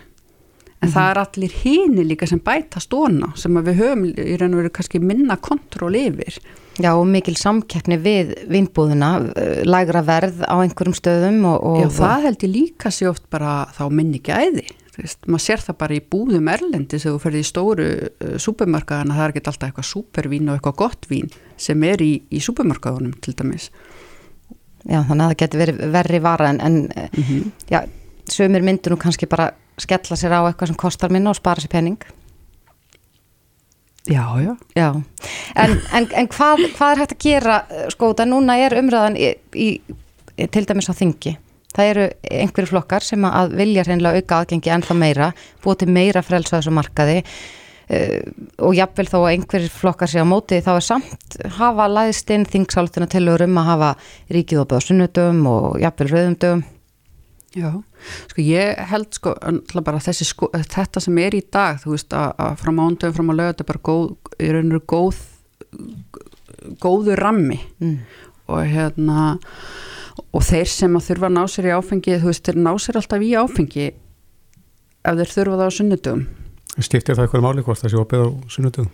[0.84, 4.54] en það er allir hini líka sem bæta stóna sem að við höfum í raun
[4.54, 6.36] og veru kannski minna kontról yfir.
[6.76, 11.62] Já, og mikil samkeppni við vinnbúðina, uh, lægra verð á einhverjum stöðum og...
[11.64, 14.66] og Já, það held ég líka sér oft bara þá minni gæði.
[14.92, 18.36] Þú veist, maður sér það bara í búðum erlendi þegar þú ferði í stóru uh,
[18.40, 22.40] súpermarkaðana það er ekki alltaf eitthvað súpervín og eitthvað gott vín sem er í, í
[22.44, 23.70] súpermarkaðunum til dæmis.
[24.86, 26.76] Já, þannig að það getur verið verri vara en, en
[27.16, 27.52] Mhm.
[27.72, 27.80] já,
[28.30, 29.48] sömur myndur nú kannski bara
[29.80, 31.98] skella sér á eitthvað sem kostar minna og spara sér pening.
[34.06, 35.02] Já, já Já,
[35.56, 39.18] en, en, en hvað, hvað er hægt að gera, eh, sko, það núna er umræðan
[39.18, 39.68] í, í,
[40.52, 41.34] til dæmis á þingi.
[41.76, 45.30] Það eru einhverju flokkar sem að vilja hreinlega auka aðgengi ennþá meira,
[45.64, 48.20] búið til meira frelsa á þessu markaði uh,
[48.64, 52.46] og jafnvel þó að einhverjir flokkar sé á móti þá er samt hafa læðst inn
[52.48, 53.90] þingsáltuna til um að hafa
[54.32, 56.64] ríkið opið á sunnudum og jafnvel rauðumdum.
[57.56, 57.70] Já,
[58.28, 59.32] sko ég held sko
[59.80, 63.32] bara þessi sko, þetta sem er í dag, þú veist að, að frá mándum fram
[63.32, 65.22] á lög, þetta er bara góð, í raun og veru góð
[66.82, 67.60] góðu rammi.
[67.80, 67.98] Mm.
[68.46, 69.22] og hérna
[70.32, 73.00] og þeir sem að þurfa að ná sér í áfengi þú veist, þeir ná sér
[73.00, 76.22] alltaf í áfengi ef þeir þurfa það á sunnudum
[76.76, 78.88] Skiptir það eitthvað máli hvort það sé opið á sunnudum?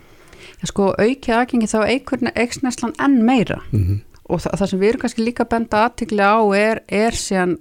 [0.61, 3.59] Já, sko aukið aðgengi þá eikur eiksneslan enn meira.
[3.75, 7.17] Mm og það, það sem við erum kannski líka að benda aðtikli á er, er
[7.17, 7.57] síðan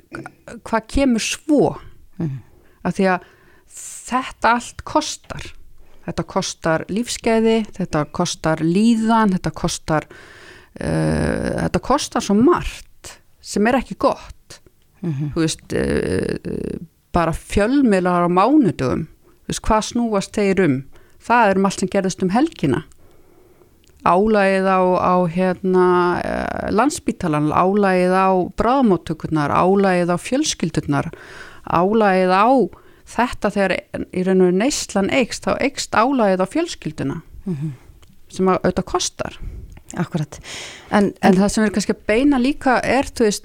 [0.63, 1.65] hvað kemur svo.
[2.21, 2.39] Mhm.
[2.83, 3.27] af því að
[3.73, 5.45] þetta allt kostar.
[6.03, 13.79] Þetta kostar lífskeiði þetta kostar líðan þetta kostar uh, þetta kostar svo margt sem er
[13.79, 14.59] ekki gott.
[15.03, 16.83] Þú veist uh,
[17.15, 20.77] bara fjölmiðlar á mánudugum þú veist hvað snúast þeir um?
[21.23, 22.83] Það er um allt sem gerðist um helgina
[24.05, 25.87] álægið á, á hérna,
[26.21, 31.11] eh, landsbítalan, álægið á bráðmóttökurnar, álægið á fjölskyldunar,
[31.71, 32.49] álægið á
[33.07, 33.77] þetta þegar
[34.13, 37.23] í raun og neyslan eikst, þá eikst álægið á fjölskylduna
[38.33, 39.39] sem að auðvitað kostar.
[39.99, 40.39] Akkurat.
[40.91, 43.45] En, En það sem er kannski að beina líka er, þú veist,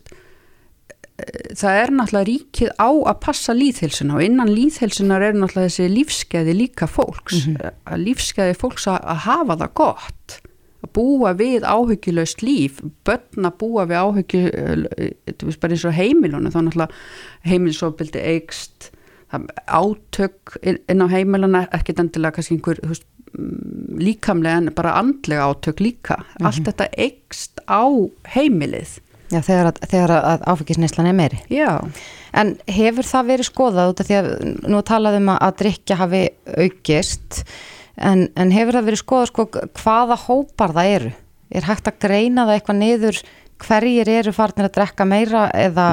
[1.19, 5.89] eh, það er náttúrulega ríkið á að passa líðhilsuna og innan líðhilsunar er náttúrulega þessi
[5.91, 7.47] lífskeiði líka fólks,
[7.85, 10.39] að lífskeiði fólks að, að hafa það gott,
[10.85, 14.41] að búa við áhyggjulegst líf, börn að búa við áhyggju,
[15.33, 18.91] þú veist, bara eins og heimilunum, þá náttúrulega heimilisofbildi eikst,
[19.33, 25.49] það- átök inn á heimiluna, ekkit endilega kannski einhver, veist, mm, líkamlega en bara andlega
[25.49, 26.21] átök líka.
[26.41, 27.83] Allt þetta eikst á
[28.35, 28.99] heimilið.
[29.27, 31.39] Já, þegar, að, þegar að áfengisneislan er meiri.
[31.51, 31.81] já,
[32.37, 34.27] En hefur það verið skoðað út af því að
[34.69, 36.21] nú talaðum að, að drikja hafi
[36.57, 37.43] aukist
[37.97, 39.45] en, en hefur það verið skoðað sko
[39.81, 41.11] hvaða hópar það eru?
[41.57, 43.21] Er hægt að greina það eitthvað niður
[43.63, 45.87] hverjir eru farnir að drekka meira eða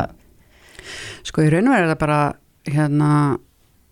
[1.24, 2.18] sko í raun og veru er það bara
[2.68, 3.10] hérna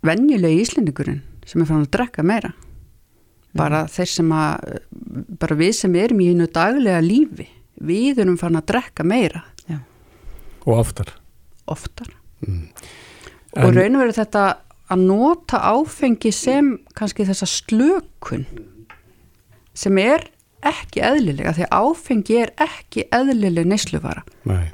[0.04, 2.52] venjulegi íslendingurinn sem er fann að drekka meira
[3.56, 4.76] bara þeir sem að
[5.40, 7.46] bara við sem erum í einu daglega lífi
[7.82, 9.44] við erum fann að drekka meira
[10.62, 11.08] og oftar.
[11.66, 12.68] oftar Mm.
[13.54, 14.42] og En- raun og veru þetta
[14.92, 18.46] að nota áfengi sem kannski þessa slökun
[19.74, 20.26] sem er
[20.68, 24.68] ekki eðlilega því áfengi er ekki eðlileg neysluvara Nei.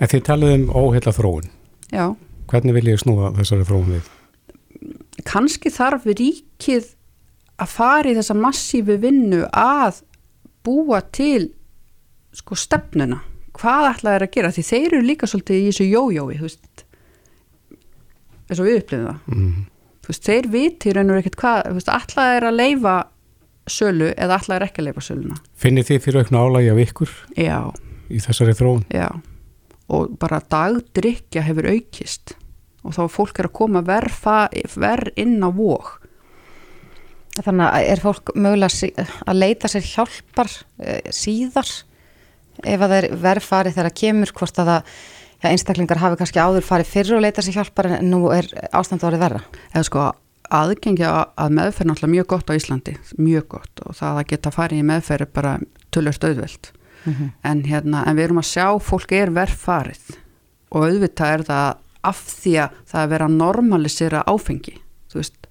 [0.00, 1.48] En þið talið um óheila þróun.
[1.92, 2.06] já,
[2.46, 4.12] Hvernig vil ég snúa þessari þróun við?
[5.26, 6.90] kannski þarf ríkið
[7.58, 10.02] að fara í þessa massífi vinnu að
[10.66, 11.48] búa til
[12.36, 13.22] sko stefnuna
[13.56, 16.75] hvað ætlaði þeir að gera því þeir eru líka svolítið í þessu jójói þú veist
[18.46, 19.20] eins og við upplifum það.
[19.34, 19.66] Mm.
[20.06, 22.96] þú veist, þeir viti raun og ekkert hvað þú veist, ætlaði þeir að leifa
[23.66, 25.38] sölu eða ætlaði þeir ekki að leifa söluna?
[25.58, 27.58] Finnið þið fyrir aukna álægi af ykkur já,
[28.08, 28.84] í þessari þróun?
[28.94, 29.08] já.
[29.86, 32.34] Og bara dagdrykja hefur aukist.
[32.86, 34.16] Og þá fólk er að koma verð
[34.78, 35.92] ver inn á vóg
[37.44, 41.68] þannig að er fólk mögulega að leita sér hjálpar eh, síðar?
[42.64, 44.94] Ef að þeir verð farið þegar það kemur hvort að það
[45.46, 49.04] Já, einstaklingar hafi kannski áður farið fyrir og leita sér hjálpar en nú er ástand
[49.06, 49.40] árið verra.
[49.72, 50.06] eða sko
[50.56, 54.82] aðgengja að meðferð náttúrulega mjög gott á Íslandi, mjög gott og það að geta farið
[54.82, 55.54] í meðferð er bara
[55.94, 56.70] tölvöld auðveld
[57.42, 60.16] en, hérna, en við erum að sjá fólk er verð farið
[60.74, 64.76] og auðvitað er það af því að það er verið að normalisera áfengi
[65.16, 65.46] veist.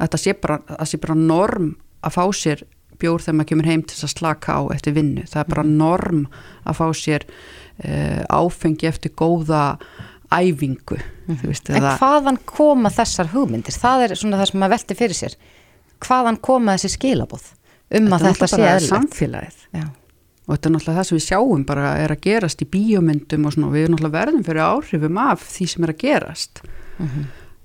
[0.00, 2.64] Þetta sé bara, sé bara norm að fá sér
[3.00, 6.24] bjór þegar maður kemur heim til að slaka á eftir vinnu, það er bara norm
[6.68, 7.26] að fá sér
[8.30, 9.78] áfengi eftir góða
[10.30, 13.74] æfingu þú veist, En hvaðan koma þessar hugmyndir?
[13.74, 15.34] Það er svona það sem maður velti fyrir sér.
[16.00, 17.48] Hvaðan koma þessi skilabóð
[17.98, 18.92] um að er þetta sé náttúrulega bara eðlilegt?
[18.94, 19.86] samfélagið Já.
[20.46, 23.56] og þetta er náttúrulega það sem við sjáum bara er að gerast í bíómyndum og
[23.56, 26.62] svona við erum náttúrulega verðum fyrir áhrifum af því sem er að gerast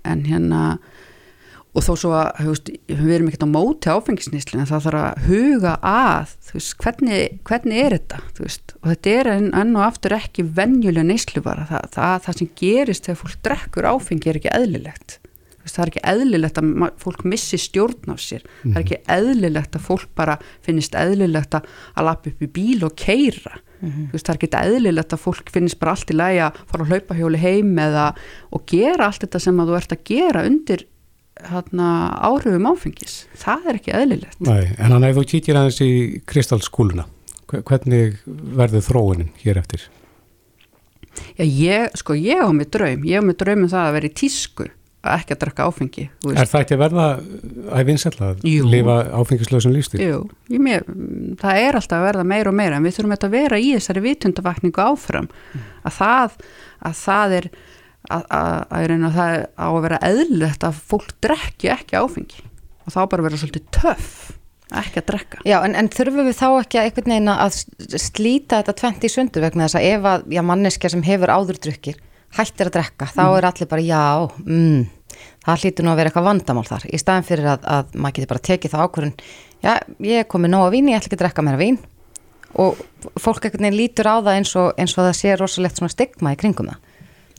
[0.06, 0.62] en hérna
[1.76, 5.26] og þó svo að veist, við erum ekkert á móti áfengisnýslu en það þarf að
[5.28, 10.16] huga að veist, hvernig, hvernig er þetta veist, og þetta er enn, enn og aftur
[10.16, 14.56] ekki venjulega neyslu bara það, það, það sem gerist þegar fólk drekkur áfengi er ekki
[14.56, 15.20] eðlilegt.
[15.66, 18.44] Það er ekki eðlilegt að fólk missi stjórn á sér.
[18.62, 22.94] Það er ekki eðlilegt að fólk bara finnist eðlilegt að lappa upp í bíl og
[23.02, 26.92] keira veist, það er ekki eðlilegt að fólk finnist bara allt í að fara að
[26.94, 28.06] hlaupa hjóli heim eða
[28.54, 30.86] og gera allt þetta sem að þú ert að gera undir
[31.44, 31.88] hérna,
[32.24, 35.92] áhrifum áfengis það er ekki eðlilegt Nei, en hann ef þú kíkir aðeins í
[36.30, 37.06] kristalskúluna,
[37.52, 39.84] hvernig verður þróunin hér eftir?
[41.36, 44.10] Já, ég, sko, ég á mig draum ég á mig draum um það að vera
[44.10, 44.68] í tísku
[45.06, 47.06] að ekki að drakka áfengi Er það ekki að verða
[47.78, 48.66] að vinsætla að Jú.
[48.72, 50.02] lifa áfengislösum lífstíl?
[50.02, 50.18] Jú,
[50.66, 50.88] mér,
[51.42, 53.70] það er alltaf að verða meira og meira en við þurfum þetta að vera í
[53.76, 55.30] þessari vitundavakningu áfram
[55.86, 56.38] að það,
[56.90, 57.50] að það er
[58.10, 62.44] að, að, að, að, að það á að vera eðlilegt að fólk drekki ekki áfengi.
[62.86, 64.36] Og þá bara vera svolítið töff
[64.76, 65.40] ekki að drekka.
[65.46, 67.58] Já, en, en þurfum við þá ekki að einhvern veginn að
[68.02, 71.60] slíta þetta tvent í sundur vegna þess að ef að já, manneskja sem hefur áður
[71.68, 72.00] drukkir
[72.36, 74.02] hættir að drekka, þá er allir bara já,
[74.42, 74.80] mm,
[75.46, 78.32] það hlýtur nú að vera eitthvað vandamál þar, í staðin fyrir að, að maður getur
[78.34, 79.14] bara tekið þá ákvörðun
[79.62, 79.72] já,
[80.10, 81.80] ég er komið nóg að vín, ég ætla ekki að drekka meira vín.
[82.56, 82.80] Og
[83.20, 86.32] fólk einhvern veginn lítur á það eins og, eins og það sé rosalegt svona stigma
[86.32, 86.94] í kringum það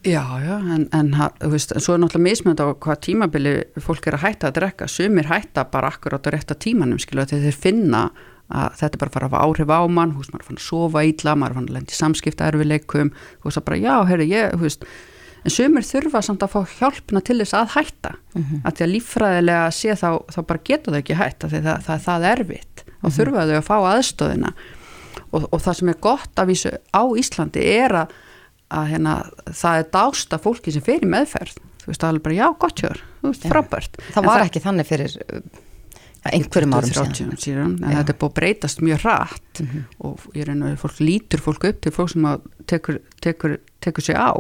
[0.07, 1.09] Já, já, en, en
[1.51, 5.27] veist, svo er náttúrulega mismönd á hvað tímabili fólk er að hætta að drekka, sumir
[5.27, 8.03] hætta bara akkurát á rétta tímanum, skilu, þegar þeir finna
[8.47, 10.49] að þetta er bara að fara að hafa áhrif á mann, þú veist, maður er
[10.51, 13.81] fann að sofa ítla, maður er fann að lendi samskipta erfileikum, þú veist, að bara,
[13.83, 14.87] já, herri, ég, þú veist,
[15.43, 18.15] en sumir þurfa samt að fá hjálpna til þess að hætta,
[18.63, 22.05] að því að líffræðilega sé þá, þá bara geta þau ekki hætta, því það, það,
[22.07, 22.85] það er erfitt.
[23.03, 24.55] Og þurfa þau að fá aðstöðina
[25.33, 28.15] og, og það sem er gott að vísu á Íslandi er að,
[28.75, 29.15] að hérna,
[29.55, 31.61] það er dásta fólki sem fer í meðferð.
[31.83, 33.99] Þú veist alveg bara já gott hjör, þú veist frábært.
[34.11, 35.17] Það var ekki þannig fyrir
[36.27, 37.37] ja, einhverjum árum 30 síðan.
[37.39, 39.63] síðan en þetta er búið að breytast mjög rætt
[40.09, 44.07] og ég reyna að fólk lítur fólk upp til fólk sem að tekur, tekur, tekur
[44.09, 44.35] sig á.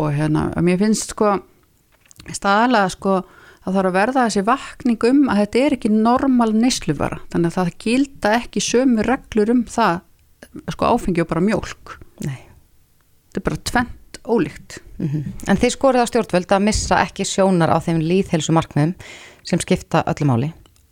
[0.00, 1.36] Og hérna, að mér finnst sko
[2.34, 6.52] staðalega sko að það þarf að verða þessi vakning um að þetta er ekki normal
[6.56, 7.20] neysluvara.
[7.32, 10.00] Þannig að það gilda ekki sömu reglur um það
[10.72, 11.98] sko áfengi og bara mjólk.
[12.00, 12.09] Nei.
[13.30, 15.32] Þetta er bara tvent ólíkt Mhm.
[15.48, 18.92] En þið skorið á stjórnvöld að missa ekki sjónar á þeim líðhelsu markmiðum
[19.48, 20.50] sem skipta öllu máli.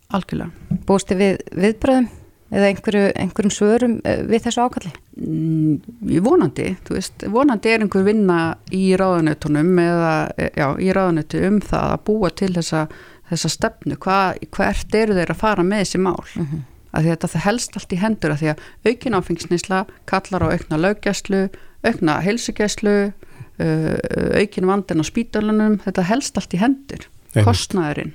[0.08, 2.06] algjörlega Búist þið við viðbröðum
[2.48, 4.92] eða einhverju, einhverjum svörum eh, við þessu ákalli?
[5.20, 8.38] Mm, vonandi, þú veist, vonandi er einhver vinna
[8.72, 12.86] í ráðanutunum eða, e, já, í ráðanutu um það að búa til þessa,
[13.28, 16.64] þessa stefnu, Hva, hvert eru þeir að fara með þessi mál mm
[16.96, 21.42] að þetta helst allt í hendur að því að aukin áfengisnisla kallar á aukna löggæslu,
[21.86, 27.44] aukna heilsugæslu uh, aukin vandin á spítalunum, þetta helst allt í hendur Einmitt.
[27.44, 28.14] kostnaðurinn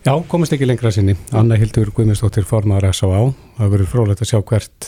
[0.00, 1.12] Já, komast ekki lengra sinni.
[1.36, 3.18] Anna Hildur Guðmundsdóttir formaður S.A.A.
[3.58, 4.86] Það verður frólægt að sjá hvert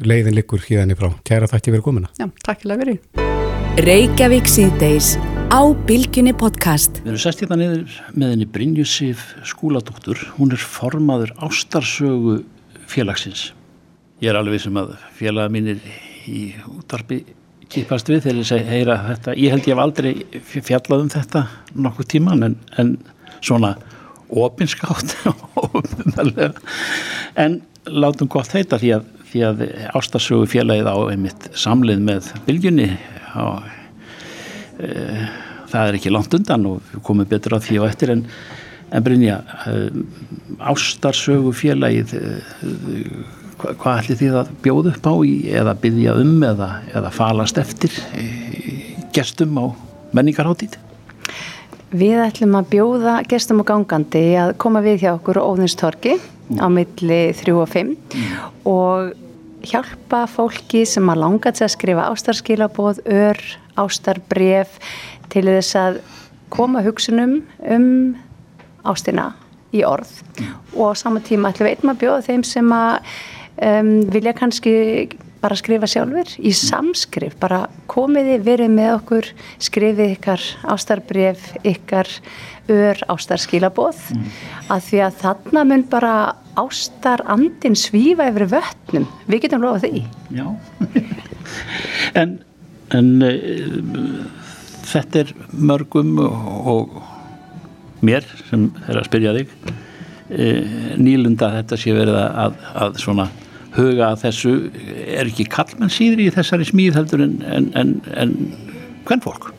[0.00, 1.10] leiðin liggur híðan í frá.
[1.28, 2.08] Kæra þakki fyrir komuna.
[2.16, 3.26] Já, takk fyrir að verið
[3.84, 5.10] Reykjavík síðdeis
[5.52, 7.02] á Bilginni podcast.
[7.02, 10.24] Við erum sest hérna niður með henni Brynju Sif skúladóttur.
[10.38, 12.38] Hún er formaður ástarsögu
[12.88, 13.50] félagsins.
[14.24, 15.84] Ég er alveg sem að félaga mínir
[16.30, 16.46] í
[16.76, 17.22] útarpi
[17.72, 19.34] kipast við þegar ég heyra þetta.
[19.34, 20.12] Ég held ég hef aldrei
[20.46, 22.96] fjallað um þetta nokkuð tíman en, en
[23.40, 23.74] svona
[24.30, 25.14] opinskátt
[27.44, 29.64] en látum gott heita því að, því að
[29.94, 32.88] ástarsögu félagið á einmitt samlið með bylgjunni
[33.38, 33.62] á
[35.70, 38.24] það er ekki langt undan og komum betur á því og eftir en,
[38.90, 39.38] en Brynja
[40.72, 43.45] ástarsögu félagið hva,
[43.80, 47.94] hvað ætli þið að bjóða upp á í, eða byggja um eða, eða falast eftir
[49.16, 49.64] gestum á
[50.16, 50.78] menningarháttíð
[51.96, 56.16] Við ætlum að bjóða gestum og gangandi að koma við hjá okkur Óðinstorki
[56.58, 57.92] á milli 3 og 5
[58.66, 59.14] og
[59.66, 63.40] hjálpa fólki sem að langa til að skrifa ástarskilaboð, ör,
[63.78, 64.76] ástarbref
[65.32, 65.98] til þess að
[66.52, 67.88] koma hugsunum um
[68.86, 69.32] ástina
[69.74, 70.10] í orð.
[70.76, 73.16] Og á sama tíma ætlum við einnig að bjóða þeim sem að
[73.62, 74.74] um, vilja kannski
[75.42, 79.28] bara skrifa sjálfur í samskrif, bara komiði, verið með okkur,
[79.62, 80.42] skrifið ykkar
[80.74, 82.10] ástarbref, ykkar
[82.72, 84.24] ör ástarskilaboð mm.
[84.74, 86.14] að því að þarna mun bara
[86.58, 90.02] ástarandin svífa yfir vötnum, við getum lofað því.
[90.34, 90.46] Já,
[92.22, 92.38] en,
[92.96, 94.20] en uh,
[94.88, 101.94] þetta er mörgum og, og mér sem er að spyrja þig uh, nýlunda þetta sé
[101.96, 103.30] verið að, að svona
[103.76, 104.54] huga að þessu
[105.06, 108.34] er ekki kallmenn síður í þessari smíð heldur en, en, en, en
[109.06, 109.50] hvern fólk?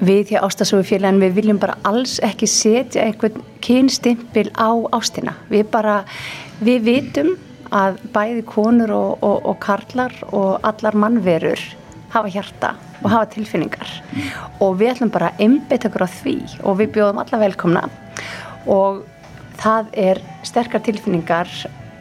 [0.00, 5.34] Við hjá Ástasögufélagin við viljum bara alls ekki setja einhvern kynstimpil á ástina.
[5.52, 6.00] Við bara,
[6.64, 7.34] við vitum
[7.70, 11.60] að bæði konur og, og, og karlar og allar mannverur
[12.10, 13.92] hafa hjarta og hafa tilfinningar
[14.60, 17.84] og við ætlum bara að einbytta okkur á því og við bjóðum alla velkomna
[18.66, 19.04] og
[19.60, 21.48] það er sterkar tilfinningar,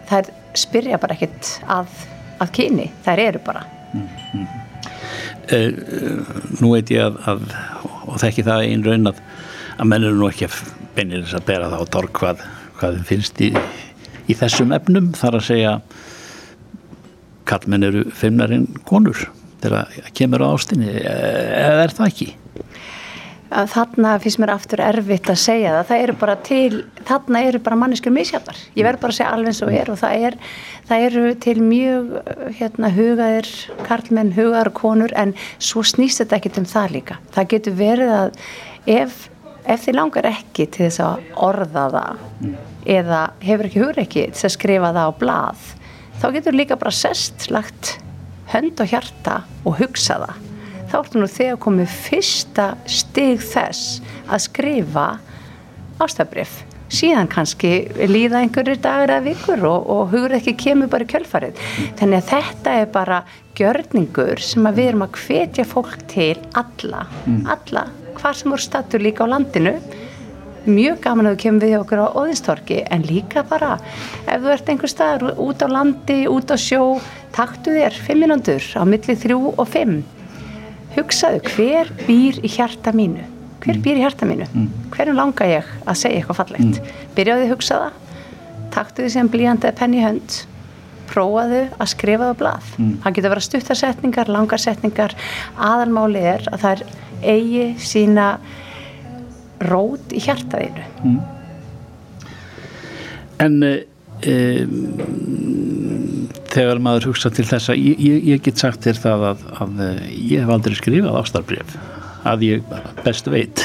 [0.09, 1.91] það er spyrja bara ekkert að,
[2.41, 3.65] að kyni, þær eru bara.
[5.49, 5.69] Eh,
[6.61, 7.45] nú veit ég að, að
[8.09, 9.21] og þekki það einn raun að
[9.79, 10.59] að menn eru nú ekki að
[10.95, 12.45] beinir þess að bera það á torg hvað,
[12.79, 13.49] hvað finnst í,
[14.27, 15.73] í þessum efnum þar að segja
[17.49, 19.29] kallmenn eru feimnar en konur
[19.63, 22.29] þegar kemur á ástinni eða er það ekki?
[23.49, 27.61] Að þarna finnst mér aftur erfitt að segja það, það eru bara til þarna eru
[27.65, 28.59] bara manneskur misjafnar.
[28.77, 30.37] Ég verður bara að segja alveg eins og er og það, er,
[30.89, 32.13] það eru til mjög
[32.59, 33.51] hérna, hugaðir
[33.87, 37.19] karlmenn, hugaðar konur en svo snýst þetta ekkit um það líka.
[37.35, 38.41] Það getur verið að
[38.99, 39.21] ef,
[39.65, 42.51] ef þið langar ekki til þess að orða það
[42.89, 45.65] eða hefur ekki hugur ekki til að skrifa það á blað
[46.19, 47.97] þá getur líka bara sest lagt
[48.53, 50.48] hönd og hjarta og hugsa það
[50.89, 55.07] þá ertu nú þegar komið fyrsta stig þess að skrifa
[55.99, 57.71] ástafbrif síðan kannski
[58.09, 61.61] líða einhverjir dagar eða vikur og, og hugur ekki kemur bara kjölfarið.
[61.99, 63.21] Þannig að þetta er bara
[63.59, 67.05] gjörningur sem að við erum að hvetja fólk til alla,
[67.45, 67.87] alla
[68.19, 69.77] hvar sem voru stattur líka á landinu.
[70.69, 73.77] Mjög gaman að þú kemur við okkur á Óðinstorki en líka bara
[74.25, 76.99] ef þú ert einhver staðar út á landi, út á sjó
[77.35, 80.01] taktu þér fimm minúndur á milli þrjú og fimm
[80.99, 83.25] hugsaðu hver býr í hjarta mínu?
[83.63, 84.47] Hver býr í hjarta mínu?
[84.93, 86.79] Hverjum langar ég að segja eitthvað fallegt?
[87.17, 87.97] Byrjaði að hugsa það.
[88.75, 90.37] Taktu því sem blíjandi að penni hönd.
[91.09, 92.71] Prófaðu að skrifa það á blað.
[92.77, 92.91] Mm.
[93.03, 95.15] það getur að vera stuttarsetningar, langarsetningar
[95.57, 96.83] aðalmáli er að það er
[97.33, 98.27] eigi sína
[99.69, 101.19] rót í hjartaðinu Mm.
[103.39, 104.33] En e,
[106.49, 110.03] þegar maður hugsa til þessa, ég, ég, get sagt þér það að, að eh,
[110.33, 111.77] ég hef aldrei skrifað ástarbref,
[112.29, 112.75] að ég
[113.05, 113.63] best veit.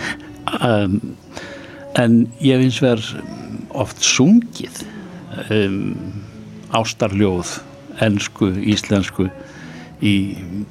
[0.70, 0.98] um,
[1.96, 3.04] en ég hef eins vegar
[3.76, 4.82] oft sungið
[5.52, 5.96] um,
[6.76, 7.58] ástarljóð,
[8.04, 9.28] ensku, íslensku
[10.04, 10.14] í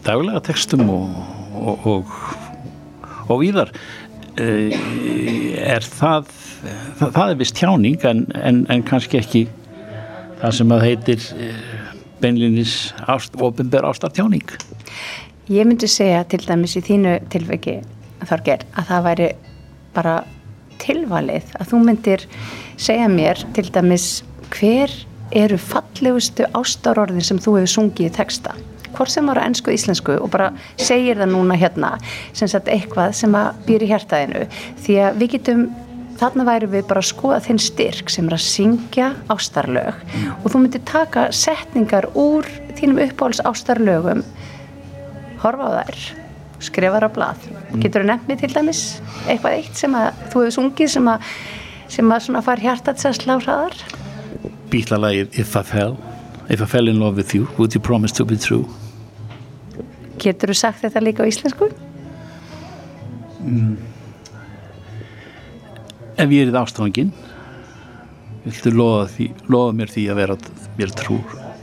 [0.06, 1.22] daglega textum og,
[1.56, 2.18] og, og,
[3.30, 3.74] og víðar.
[4.36, 4.74] Uh,
[5.64, 6.28] er það,
[7.00, 9.46] það, það er vist tjáning en, en, en kannski ekki
[10.46, 11.74] það sem að heitir uh,
[12.22, 12.76] beinlinis
[13.10, 14.46] ást, ofinber ástartjáning.
[15.50, 17.80] Ég myndi segja til dæmis í þínu tilveki
[18.26, 19.28] Þorger að það væri
[19.96, 20.14] bara
[20.82, 22.24] tilvalið að þú myndir
[22.82, 24.08] segja mér til dæmis
[24.56, 24.94] hver
[25.36, 28.56] eru fallegustu ástarorðin sem þú hefur sungið í texta
[28.96, 31.96] hvort sem var á ennsku íslensku og bara segir það núna hérna
[32.34, 34.46] sem sagt eitthvað sem að býr í hjartaðinu
[34.86, 35.66] því að við getum
[36.20, 40.04] þarna væri við bara að skoða þinn styrk sem er að syngja ástarlög.
[40.42, 42.48] Og þú myndir taka setningar úr
[42.78, 44.24] þínum uppáhalds ástarlögum
[45.44, 46.06] horfa á þær
[46.64, 47.46] skrifa þær á blað.
[47.82, 48.82] Getur þú nefnt mig til dæmis
[49.28, 51.30] eitthvað eitt sem að þú hefur sungið sem að,
[51.98, 53.76] sem að svona far hjartat sér slá hraðar
[54.72, 55.98] Bílalagið If I Fell
[56.50, 58.66] If I Fell in Love With You Would You Promise To Be True?
[60.22, 61.70] Getur þú sagt þetta líka á íslensku?
[63.44, 63.76] Mm.
[66.16, 67.12] Ef ég er í ástofangin
[68.46, 70.38] viltu lofa, því, lofa mér því að vera
[70.78, 71.18] mér trú,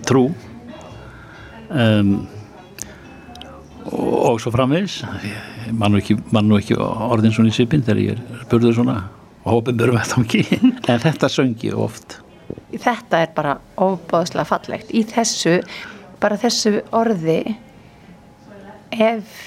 [0.08, 0.24] trú.
[1.72, 2.10] Um,
[3.86, 4.98] og, og svo framvegs
[5.78, 8.98] mann nú ekki, man ekki orðin svona í sipin þegar ég er spurður svona
[9.42, 10.42] og hópin börjum þetta ekki
[10.92, 12.18] en þetta söngi oft.
[12.72, 14.92] Þetta er bara ofbáðslega fallegt.
[14.92, 15.60] Í þessu,
[16.20, 17.40] bara þessu orði
[18.92, 19.38] ef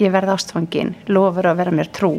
[0.00, 2.14] ég verð ástfangin lofur að vera mér trú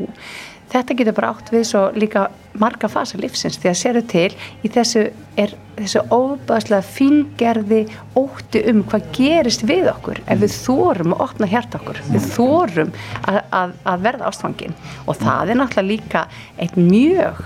[0.76, 2.28] þetta getur bara átt við svo líka
[2.60, 4.30] marga fasa lífsins því að séru til
[4.64, 5.06] í þessu
[5.40, 7.82] er þessu ofbáðslega fingerði
[8.16, 12.00] ótti um hvað gerist við okkur ef við þórum að opna hjart okkur.
[12.12, 12.94] Við þórum
[13.28, 14.78] að, að, að verða ástfangin.
[15.06, 16.28] Og það er náttúrulega líka
[16.64, 17.44] eitt mjög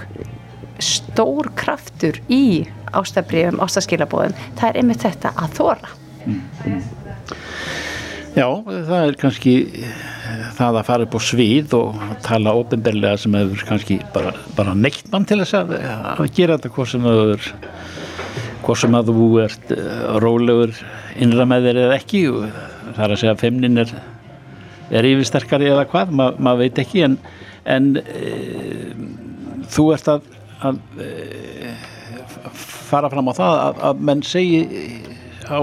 [0.80, 5.96] stór kraftur í ástabrifum, ástaskilabóðum það er einmitt þetta að þóra
[8.36, 9.54] Já, það er kannski
[10.58, 15.10] það að fara upp á svið og tala ofinberlega sem hefur kannski bara, bara neitt
[15.14, 17.40] mann til þess að, að gera þetta hvort sem þú
[18.64, 19.74] hvort sem að þú ert
[20.22, 20.78] rólegur
[21.20, 22.24] innra með þér eða ekki.
[22.94, 23.94] Það er að segja að femnin er
[24.90, 27.18] er yfirsterkari eða hvað, Ma, maður veit ekki en,
[27.70, 28.94] en e,
[29.70, 30.30] þú ert að,
[30.66, 31.74] að e,
[32.90, 34.64] fara fram á það að, að menn segi
[35.46, 35.62] á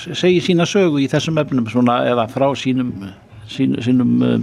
[0.00, 2.92] segi sína sögu í þessum efnum svona, eða frá sínum
[3.50, 4.38] sín, sínum uh,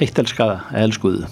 [0.00, 1.28] heittelskaða elskuðu.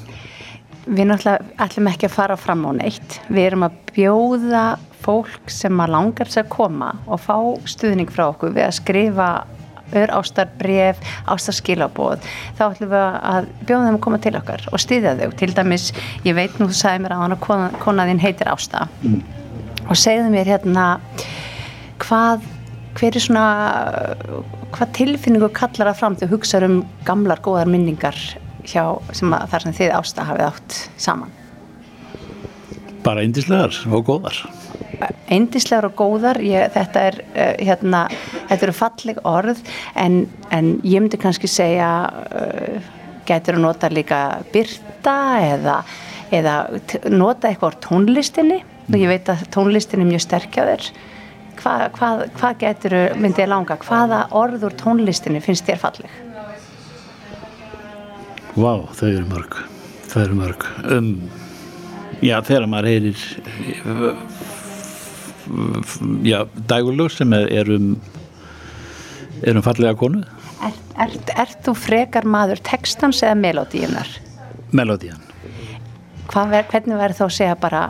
[0.88, 3.18] Við náttúrulega ætlum ekki að fara fram á neitt.
[3.28, 4.64] Við erum að bjóða
[5.04, 7.36] fólk sem að langar sér að koma og fá
[7.68, 9.28] stuðning frá okkur við að skrifa
[9.96, 10.98] ör ástarbref,
[11.32, 12.24] ástarskilabóð
[12.58, 15.86] þá ætlum við að bjóða þeim að koma til okkar og styðja þau, til dæmis
[16.26, 18.84] ég veit nú, þú sagði mér að hann að konaðinn heitir Ásta.
[19.00, 19.22] Mm.
[19.88, 20.86] og segðu mér hérna
[22.04, 22.44] hvað
[22.98, 23.46] hver er svona
[24.74, 28.18] hvað tilfinningu kallar það fram þegar hugsaður um gamlar góðar minningar
[28.66, 28.82] hjá
[29.14, 31.34] sem að, þar sem þið ásta hafið átt saman?
[33.04, 34.40] Bara eindislegar og góðar.
[35.30, 38.04] Eindislegar og góðar ég, þetta er uh, hérna
[38.50, 39.62] þetta eru falleg orð
[39.94, 40.24] en,
[40.54, 42.90] en ég myndi kannski segja uh,
[43.28, 44.22] getur að nota líka
[44.52, 45.78] byrta eða,
[46.34, 46.56] eða
[47.12, 48.58] nota eitthvað á tónlistinni.
[48.88, 50.90] Og ég veit að tónlistin er mjög sterkjaður
[51.58, 56.16] hvað, hvað, hvað getur myndið langa, hvaða orður tónlistinni finnst þér falleg?
[58.58, 59.58] Vá, þau eru mörg
[60.08, 61.10] þau eru mörg um,
[62.24, 63.20] já, þegar maður heyrir
[66.26, 66.40] já,
[66.70, 67.92] dægulug sem er, er um
[69.46, 70.24] er um fallega konu
[70.64, 74.08] Ert er, er þú frekar maður textans eða melodíunar?
[74.74, 75.22] Melodían
[76.28, 77.82] Ver, Hvernig verður þá að segja bara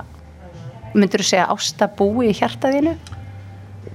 [0.94, 2.94] myndur þú segja ásta búi í hjartaðinu?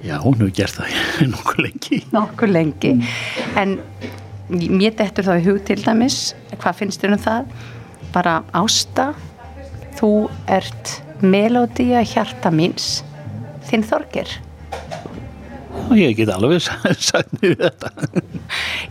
[0.03, 0.95] Já, hún hefur gert það
[1.33, 1.99] nokkuð lengi.
[2.11, 2.91] Nokkuð lengi.
[3.59, 3.77] En
[4.51, 7.53] mér dettur þá í hug til dæmis, hvað finnst þér um það?
[8.13, 9.13] Bara ásta,
[9.97, 10.11] þú
[10.51, 12.97] ert melódía hjarta míns,
[13.69, 14.33] þinn þorgir.
[15.95, 17.93] Ég get alveg sagt mér þetta.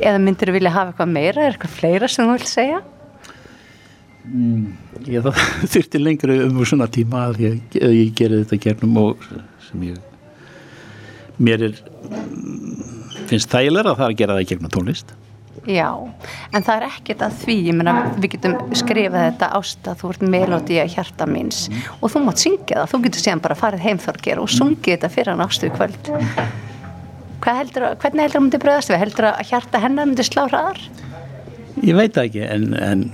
[0.01, 2.81] Eða myndir þú vilja hafa eitthvað meira, er eitthvað fleira sem þú vilt segja?
[4.23, 4.65] Mm,
[5.13, 9.29] ég þurfti lengri um svona tíma að ég, ég gerði þetta gernum og
[9.67, 10.01] sem ég
[11.39, 11.83] mér er
[13.31, 15.15] finnst þægilega að það er að gera það í gegnum tónlist
[15.69, 15.95] Já,
[16.51, 20.79] en það er ekkert að því, meina við getum skrifað þetta ásta, þú ert melodi
[20.83, 21.69] að hjarta minns
[22.01, 25.31] og þú mátt syngja það, þú getur séðan bara farið heimþorgir og sungið þetta fyrir
[25.31, 26.11] hann ástu í kvöld.
[27.43, 29.01] Heldur, hvernig heldur það myndi bröðast við?
[29.05, 30.83] Heldur það að hjarta hennar myndi slá hraðar?
[31.83, 33.07] Ég veit ekki, en, en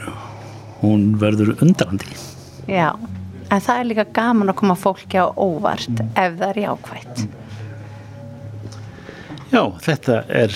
[0.81, 2.09] hún verður undrandi.
[2.69, 2.95] Já,
[3.49, 7.29] en það er líka gaman að koma fólki á óvart ef það er jákvægt.
[9.49, 10.53] Já, þetta er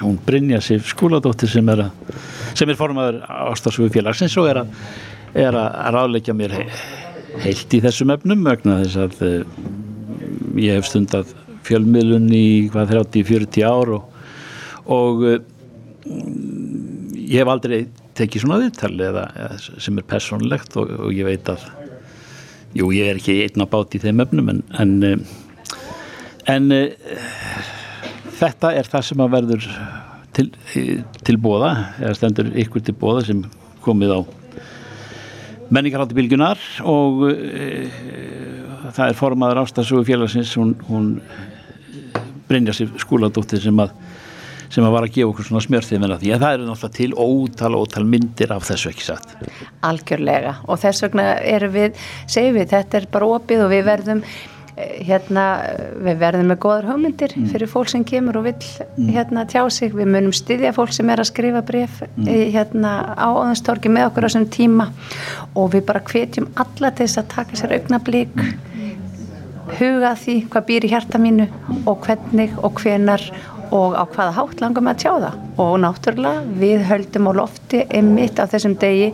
[0.00, 2.16] hún Brynja Sif skóladóttir sem er, að,
[2.58, 4.72] sem er formadur ástafsögu félagsins og er að,
[5.38, 6.56] er að ráðleggja mér
[7.44, 9.60] heilt í þessum efnum vegna þess að uh,
[10.58, 11.30] ég hef stundað
[11.68, 14.24] fjölmiðlun í hvað 30-40 ár og,
[14.90, 15.36] og uh,
[17.22, 17.84] ég hef aldrei
[18.18, 21.68] tekið svona viðtali eða, eða sem er personlegt og, og ég veit að
[22.74, 24.98] jú, ég er ekki einn á bát í þeim efnum en en,
[26.50, 26.68] en
[28.42, 29.66] þetta er það sem að verður
[30.34, 30.46] til,
[31.22, 33.42] til bóða eða stendur ykkur til bóða sem
[33.84, 34.20] komið á
[35.72, 37.68] menningarhaldi bilgunar og e,
[38.92, 41.14] það er formaður ástafsögu félagsins hún, hún
[42.48, 43.94] Brynja sér skóladóttir sem að
[44.72, 47.74] sem að var að gefa okkur svona smjörþið því að það eru náttúrulega til ótal
[47.76, 49.34] ótal myndir af þessu ekki satt.
[49.84, 54.22] Algjörlega og þess vegna erum við, segjum við, þetta er bara opið og við verðum
[54.76, 55.44] hérna
[56.00, 57.48] við verðum með goðar hugmyndir mm.
[57.52, 59.10] fyrir fólk sem kemur og vil mm.
[59.12, 62.30] hérna tjá sig, við munum styðja fólk sem er að skrifa bref mm.
[62.54, 64.88] hérna á óðanstorki með okkur á þessum tíma
[65.52, 68.44] og við bara hvetjum alla til þess að taka sér augnablík
[69.78, 71.48] huga því hvað býr í hjarta mínu
[71.84, 73.28] og hvernig og hvenar
[73.72, 77.84] og á hvaða hátt langar með að tjá það og náttúrulega við höldum á lofti
[77.92, 79.12] einmitt á þessum degi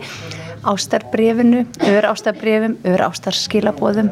[0.67, 4.09] ástarbrefinu, ör ástarbrefum, ör ástarskilabóðum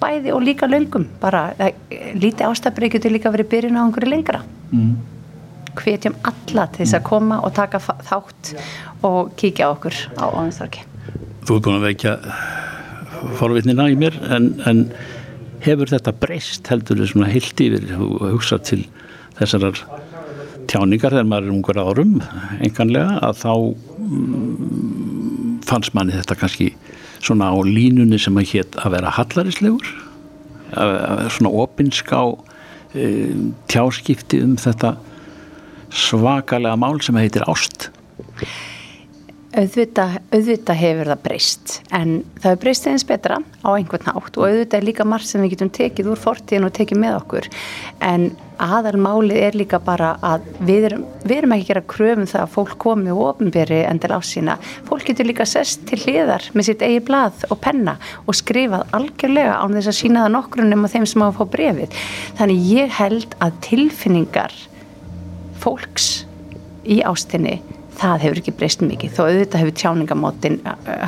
[0.00, 1.06] bæði og líka löngum.
[1.20, 1.50] Bara,
[1.90, 4.42] lítið ástafrið getur líka verið byrjun á einhverju lengra.
[4.70, 4.98] Mm.
[5.78, 8.52] hvetjum alla til þess að koma og taka þátt
[9.06, 10.82] og kíkja á okkur á áðinstorki
[11.46, 12.14] Þú ert búin að veikja
[13.38, 14.82] forvitnina í mér en, en
[15.64, 17.86] hefur þetta breyst heldur þau svona heilt yfir?
[17.96, 18.80] Og hugsað til
[19.38, 19.80] þessarar
[20.70, 22.16] tjáningar þegar maður er ungar árum
[22.60, 23.52] enganlega að þá
[24.06, 26.70] mm, fannst manni þetta kannski
[27.20, 29.92] svona á línunni sem að hétt að vera hallarislegur
[31.34, 32.22] svona opinská
[32.94, 33.06] e,
[33.70, 34.94] tjáskipti um þetta
[35.90, 37.90] svakalega mál sem heitir ást
[39.50, 44.44] Auðvita, auðvita hefur það breyst en það hefur breyst eins betra á einhvern nátt og
[44.46, 47.48] auðvita er líka margt sem við getum tekið úr fortíðin og tekið með okkur.
[47.98, 48.28] En
[48.62, 52.52] aðalmálið er líka bara að við erum, við erum ekki að gera kröfum það að
[52.54, 54.56] fólk komi og ofnberi endil á sína.
[54.86, 57.96] Fólk getur líka sest til hliðar með sitt eigi blað og penna
[58.30, 61.44] og skrifað algjörlega án þess að sína það nokkrunum og þeim sem á að fá
[61.56, 61.98] brefið
[62.38, 64.54] þannig ég held að tilfinningar
[65.58, 66.10] fólks
[66.86, 67.58] í ástinni
[68.00, 69.14] það hefur ekki breyst mikið.
[69.16, 70.58] Þó auðvitað hefur tjáningamótin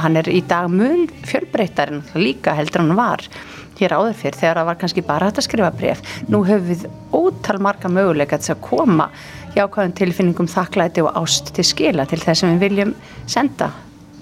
[0.03, 3.25] hann er í dag mun fjölbreytar en líka heldur hann var
[3.83, 6.85] hér áður fyrr þegar það var kannski bara hægt að skrifa bref nú höfum við
[7.17, 9.09] ótal marga möguleika til að koma
[9.57, 12.95] jákvæðum tilfinningum þakklæti og ást til skila til þess að við viljum
[13.31, 13.73] senda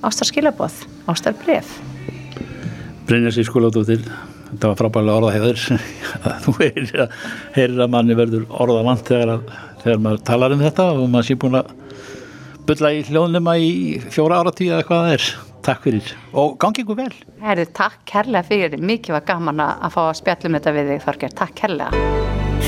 [0.07, 1.75] ástarskilabóð, ástarbref
[3.09, 4.05] Brynja sér skólatóttir
[4.51, 5.61] þetta var frábæðilega orðaheyður
[6.47, 7.19] þú heyrir að,
[7.59, 9.45] heyrir að manni verður orðavant þegar,
[9.85, 11.77] þegar maður talar um þetta og maður sé búin að
[12.71, 13.71] bulla í hljóðnuma í
[14.15, 15.25] fjóra áratíu eða hvað það er.
[15.61, 17.11] Takk fyrir og gangi ykkur vel.
[17.43, 18.77] Herðu, takk kærlega fyrir.
[18.79, 21.35] Mikið var gaman að fá að spjallum þetta við þig Þorger.
[21.41, 22.05] Takk kærlega.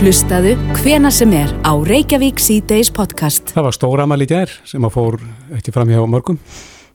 [0.00, 3.55] Hlustaðu hvena sem er á Reykjavík C-Days podcast.
[3.55, 5.18] Það var stóramæli gær sem að fór
[5.55, 6.40] ekki fram hjá mörgum.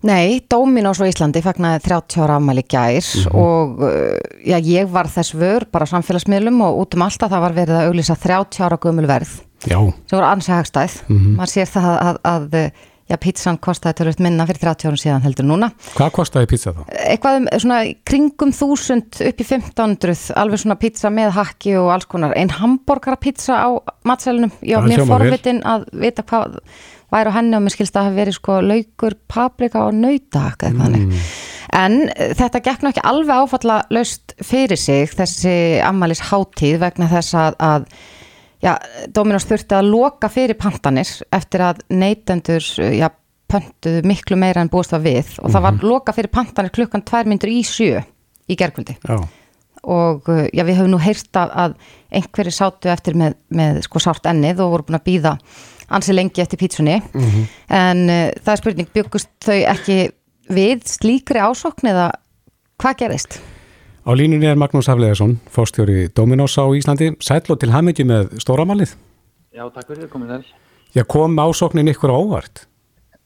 [0.06, 3.40] Nei, Dominós á Íslandi fagnaði 30 ára afmæli gær mm -hmm.
[3.40, 7.54] og uh, já, ég var þess vör bara samfélagsmiðlum og út um alltaf það var
[7.54, 9.80] verið að auglýsa 30 ára gömul verð já.
[10.06, 11.36] sem voru ansægstæð mm -hmm.
[11.38, 12.72] maður sér það að, að, að
[13.08, 15.72] já, pizzan kostiði törlut minna fyrir 30 árum síðan heldur núna.
[15.96, 16.82] Hvað kostiði pizza þá?
[17.08, 22.10] Eitthvað um svona kringum þúsund upp í 1500, alveg svona pizza með hakki og alls
[22.10, 22.36] konar.
[22.38, 23.70] Einn hambúrgara pizza á
[24.08, 24.54] matselunum.
[24.62, 26.60] Já, mér forvitin að vita hvað
[27.14, 30.68] væri á henni og mér skilst að það hafi verið sko laukur, paprika og nautahakka
[30.68, 31.08] eitthvað hannig.
[31.08, 31.30] Mm.
[31.78, 35.56] En þetta gekk náttúrulega ekki alveg áfalla laust fyrir sig þessi
[35.86, 37.90] ammælis hátíð vegna þess að, að
[38.68, 38.74] já,
[39.16, 43.10] Dominos þurfti að loka fyrir pantanir eftir að neytendur já,
[43.48, 45.56] pöntuðu miklu meira en búist var við og mm -hmm.
[45.56, 45.88] það var mhm.
[45.88, 48.04] loka fyrir pantanir klukkan tvær myndur í sjö
[48.48, 48.98] í gerðkvöldi
[49.88, 51.76] og já, við höfum nú heyrta að
[52.12, 55.38] einhverju sátu eftir með, með sko sárt ennið og voru búin að býða
[55.88, 57.46] ansi lengi eftir pítsunni mm -hmm.
[57.70, 60.12] en uh, það er spurning, byggust þau ekki
[60.50, 62.12] við slíkri ásókn eða
[62.78, 63.40] hvað gerist?
[64.08, 67.10] Á línunni er Magnús Hafleðarsson, fórstjóri Dominós á Íslandi.
[67.20, 68.94] Sæll og til hamingi með stóramalið.
[69.52, 70.52] Já, takk fyrir, komið þess.
[70.96, 72.62] Já, kom ásóknin ykkur ávart?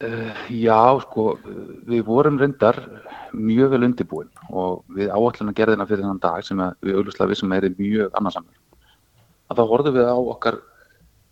[0.01, 1.36] Uh, já, sko,
[1.86, 2.79] við vorum reyndar
[3.29, 7.29] mjög vel undirbúin og við áallan að gera þennan fyrir þannan dag sem við auðvitað
[7.29, 8.55] vissum að er mjög annarsamur.
[9.53, 10.57] Að þá horfum við á okkar,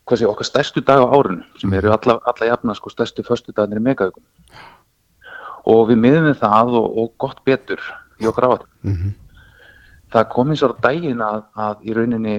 [0.06, 3.50] hvað sé, okkar stærstu dag á árinu sem eru alla, alla jafna sko stærstu förstu
[3.50, 4.30] dagarnir í megaðugum.
[5.74, 7.82] Og við miðum við það og, og gott betur
[8.22, 8.70] í okkar áallum.
[8.86, 9.18] Mm -hmm.
[10.14, 12.36] Það kom eins og daginn að, að í rauninni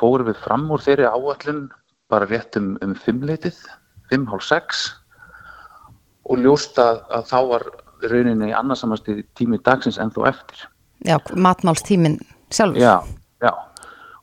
[0.00, 1.64] fórum við fram úr þeirri áallun
[2.12, 3.56] bara rétt um, um fimmleitið,
[4.10, 4.84] fimm hálf sex
[6.28, 7.66] og ljóst að, að þá var
[8.10, 10.66] rauninni annarsamasti tími dagsins en þó eftir.
[11.04, 12.18] Já, matmálstímin
[12.52, 12.80] sjálfur.
[12.80, 13.00] Já,
[13.44, 13.52] já.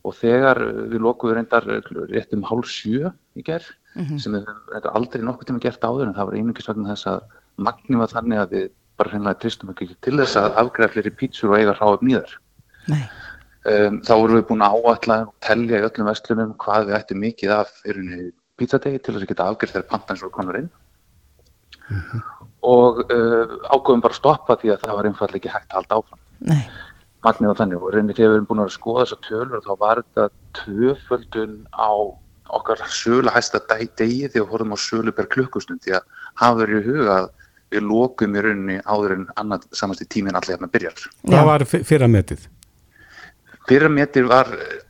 [0.02, 1.68] Og þegar við lokuðum reyndar
[2.10, 4.20] rétt um hálf sjö í gerð, mm -hmm.
[4.22, 7.22] sem við aldrei nokkuð tíma gert áður, en það var einungis vegna þess að
[7.58, 11.52] magni var þannig að við bara hreinlega tristum ekki til þess að afgræða fleiri pítsur
[11.52, 12.34] og eiga ráð upp nýðar.
[12.90, 13.04] Nei.
[13.62, 17.20] Um, þá vorum við búin að áalla og tellja í öllum vestlunum hvað við ættum
[17.22, 20.70] mikið af fyrirni pizzadegi til þess að geta afgjörð þegar pantans voru konar inn
[21.90, 22.22] mm -hmm.
[22.74, 26.00] og uh, ágöfum bara að stoppa því að það var einfallega ekki hægt að halda
[26.00, 26.22] áfram
[26.52, 26.64] Nei.
[27.26, 29.74] magnið og þannig og reynir þegar við erum búin að skoða þessar tölur og þá
[29.86, 30.26] var þetta
[30.60, 31.92] tvöföldun á
[32.58, 36.04] okkar sölu hæsta degi þegar við horfum á sölu per klukkustund því að
[36.42, 37.30] hafa verið í huga að
[37.72, 41.66] við lókum í rauninni áður en annað samast í tímin allir hérna byrjar Hvað var
[41.72, 42.50] fyrrametið?
[43.72, 44.50] Pyrrametir var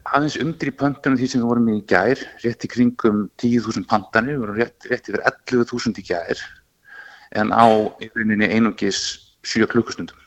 [0.10, 4.42] aðeins umdri pöntunum því sem við vorum í gær, rétt í kringum 10.000 pantanir, við
[4.42, 6.42] vorum rétt, rétt yfir 11.000 í gær,
[7.38, 7.66] en á
[8.02, 9.04] yfirinninni einungis
[9.46, 10.18] 7 klukkustundum.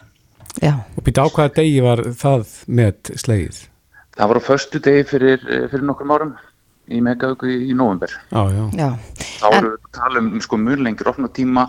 [0.63, 0.77] Já.
[0.95, 3.59] Og býta á hvaða degi var það með slegið?
[4.15, 5.43] Það var á förstu degi fyrir,
[5.75, 6.33] fyrir nokkrum árum
[6.87, 8.15] í megaöku í, í november.
[8.31, 8.65] Já, já.
[8.79, 8.89] já.
[9.41, 11.67] Þá vorum við að tala um sko mjög lengri opna tíma,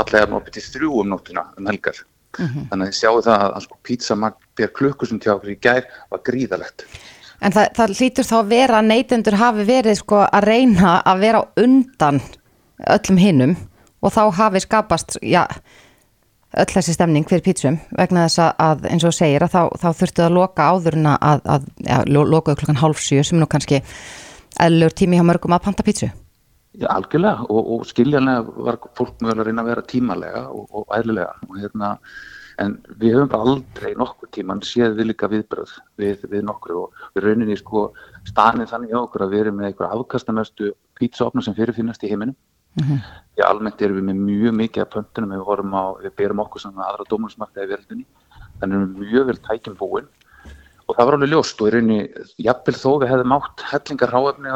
[0.00, 2.00] allega nú uppið til þrjú um nóttina um helgar.
[2.38, 2.68] Mm -hmm.
[2.70, 6.20] Þannig að þið sjáu það að sko pítsamagn per klukkusum til okkur í gær var
[6.28, 6.86] gríðalegt.
[7.40, 11.18] En það, það hlýtur þá að vera að neytendur hafi verið sko að reyna að
[11.20, 12.20] vera undan
[12.88, 13.56] öllum hinnum
[14.04, 15.44] og þá hafi skapast, já,
[16.54, 20.24] öll þessi stemning fyrir pítsum vegna þess að eins og segir að þá, þá þurftu
[20.24, 23.82] að loka áðurina að, að já, lokaðu klukkan hálf sjö sem nú kannski
[24.60, 26.10] eðlur tími hjá mörgum að panta pítsu.
[26.74, 27.44] Já, algjörlega.
[27.48, 31.36] Og, og skiljanlega var fólk mögulega að reyna að vera tímalega og, og eðlilega.
[31.48, 31.90] Og hérna
[32.62, 37.06] en við höfum bara aldrei nokkur tíman séð við líka viðbröð við, við nokkur og
[37.16, 37.88] við rauninni sko
[38.28, 42.36] stanið þannig á okkur að við erum með einhverja afkastamestu pítsaopna sem fyrirfinnast í heiminum.
[42.74, 43.00] Mm -hmm.
[43.34, 45.34] því almennt erum við með mjög mikið af pöntunum.
[45.34, 45.42] Við,
[45.78, 48.06] á, við berum okkur svona aðra dómunarsmarkaði verðinni
[48.60, 50.08] þannig erum við mjög vel tækjum búin.
[50.86, 51.60] Og það var alveg ljóst.
[51.60, 52.00] Og í rauninni
[52.38, 54.48] jafnvel þó við hefðum átt hellingar ráefni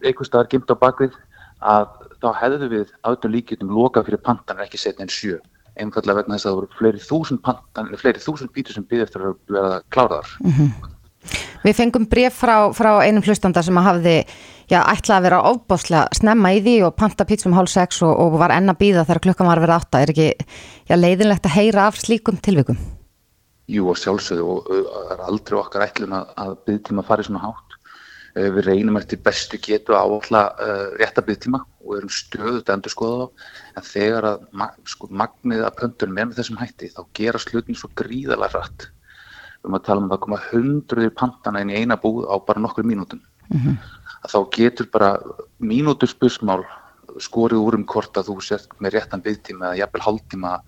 [0.00, 1.12] einhver staðar gimt á bakvið
[1.60, 1.88] að
[2.20, 5.38] þá hefðu við átum líkjöndum loka fyrir pantan ekki setja en sjö
[5.80, 9.26] einfallega vegna þess að það voru fleiri þúsund pantan, fleiri þúsund bítur sem býði eftir
[9.28, 10.32] að vera kláraðar.
[10.44, 10.96] Mm -hmm.
[11.60, 14.14] Við fengum bref frá, frá einum hlustanda sem að hafði,
[14.72, 18.38] já, ætlaði að vera ofbáslega snemma í því og panta pítsum hálf sex og, og
[18.40, 20.00] var enna býða þegar klukkan var að vera átta.
[20.00, 20.30] Er ekki,
[20.88, 22.78] já, leiðinlegt að heyra af slíkum tilvikum?
[23.68, 27.69] Jú, og sjálfsögðu og það er aldrei okkar ætlun að, að byggtíma fari svona hátt.
[28.34, 32.92] Við reynum eftir bestu getu að áhalla uh, rétta byggtíma og erum stöðut að endur
[32.94, 33.48] skoða þá.
[33.80, 34.44] En þegar að
[34.92, 38.86] sko, magnið að pöntunum er með þessum hætti þá gera slutin svo gríðalega rætt
[39.60, 42.62] við erum að tala um að koma hundruðir pantana inn í eina búð á bara
[42.62, 43.20] nokkur mínútum.
[43.50, 43.76] Mm -hmm.
[44.24, 45.10] að þá getur bara
[45.58, 46.64] mínútur spursmál
[47.18, 50.60] skorið úr um hvort að þú sért með réttan byggtíma eða jafnvel hálftíma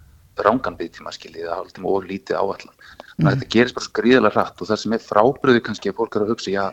[0.42, 2.74] rángan byggtíma skiljið eða hálftíma og lítið áallan
[3.16, 5.98] þannig að þetta gerist bara svo gríðalega rætt og það sem er frábriði kannski að
[6.00, 6.64] fólk er að hugsa já,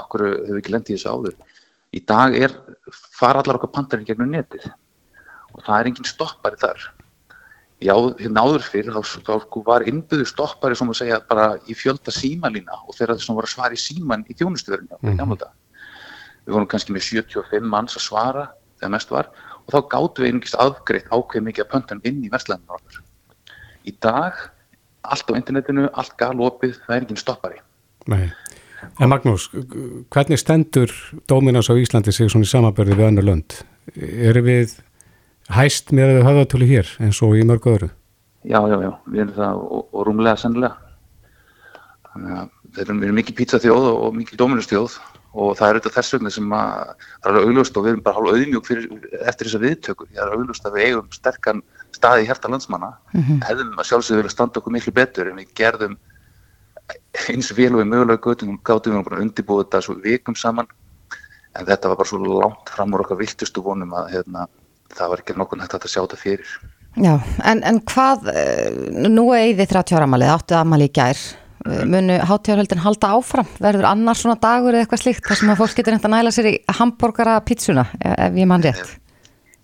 [0.00, 1.36] okkur hefur ekki lendið þessu áður?
[1.92, 2.54] Í dag er
[3.18, 4.64] fara allar okkar pantarinn gegnum netið.
[5.52, 6.84] Og það er engin stoppari þar.
[7.82, 12.14] Já, hérna áður fyrir þá, þá var innbyggðu stoppari sem að segja bara í fjölda
[12.14, 15.42] símalína og þeirra þessum var að svara í síman í þjónustuverðinu mm -hmm.
[16.46, 18.44] við vorum kannski með 75 manns að svara
[18.78, 19.32] þegar mest var
[19.66, 23.02] og þá gáttu við einhverjast afgreitt ákveð mikið að pöntan inn í verslæðinu okkar.
[23.82, 24.38] Í dag,
[25.02, 27.58] allt á internetinu allt galopið, það er engin stoppari.
[28.06, 28.30] Nei
[29.00, 29.48] En Magnús,
[30.12, 30.92] hvernig stendur
[31.28, 33.58] Dominos á Íslandi sig svona í samabörði við annar lönd?
[33.96, 34.76] Eru við
[35.52, 37.90] hæst með að hafa tölu hér eins og í mörgu öðru?
[38.42, 40.76] Já, já, já, við erum það og, og rúmlega sennilega.
[42.12, 44.96] Þannig að við erum, við erum mikið pizzaþjóð og, og mikið Dominos þjóð
[45.32, 46.72] og það er auðvitað þess vegna sem að
[47.22, 48.88] það er auðlust og við erum bara hálf fyrir,
[49.22, 50.10] eftir þessa viðtökur.
[50.12, 51.62] Það er auðlust að við eigum sterkan
[51.96, 52.90] staði í herta landsmanna.
[53.12, 53.38] Mm -hmm.
[53.48, 55.96] Hefðum að sjálfsögðu vilja standa okkur miklu betur en við gerðum
[57.32, 60.70] eins vel og við mögulega gáttum við bara undirbúið þetta svo vikum saman.
[61.58, 64.46] En þetta var bara svo langt fram úr okkar viltustu vonum að hérna,
[64.96, 66.56] það var ekki nokkur hægt að sjá þetta fyrir.
[67.00, 67.14] Já,
[67.48, 68.72] en, en hvað, eh,
[69.08, 71.20] nú er þið 30 ára amalið, áttu amalið í gær,
[71.62, 75.60] Eh, munu hátíðarhöldin halda áfram, verður annar svona dagur eða eitthvað slíkt þar sem að
[75.60, 78.96] fólk getur nefnt að næla sér í hambúrgara pítsuna, ef ég mann rétt.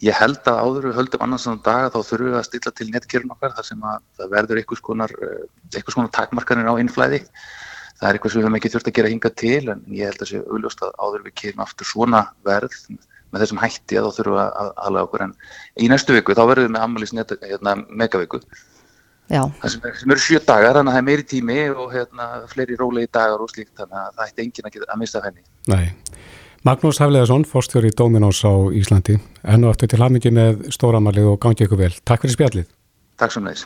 [0.05, 2.89] Ég held að áður við höldum annars svona daga þá þurfum við að stilla til
[2.93, 5.45] netkerun okkar þar sem að það verður einhvers konar, eh,
[5.75, 7.21] einhvers konar takmarkanir á innflæði.
[7.99, 10.23] Það er eitthvað sem við höfum ekki þurft að gera hinga til en ég held
[10.23, 12.77] að sé auðljóst að áður við kemum aftur svona verð
[13.33, 15.35] með þessum hætti að þá þurfum við að aðlaga okkur en
[15.77, 18.41] í næstu viku þá verðum við með ammælís hérna, megaviku
[19.29, 22.79] það sem, sem eru sjö dagar þannig að það er meiri tími og hérna, fleiri
[22.81, 25.89] rólegi dagar og slíkt þannig að það ætti engin að, geta, að mista henni Nei.
[26.69, 29.15] Magnús Hafleðarsson, fórstjóri Dominós á Íslandi
[29.49, 31.95] enn og eftir til hamingi með stóramalið og gangi ykkur vel.
[32.05, 32.67] Takk fyrir spjallið.
[33.17, 33.57] Takk svo með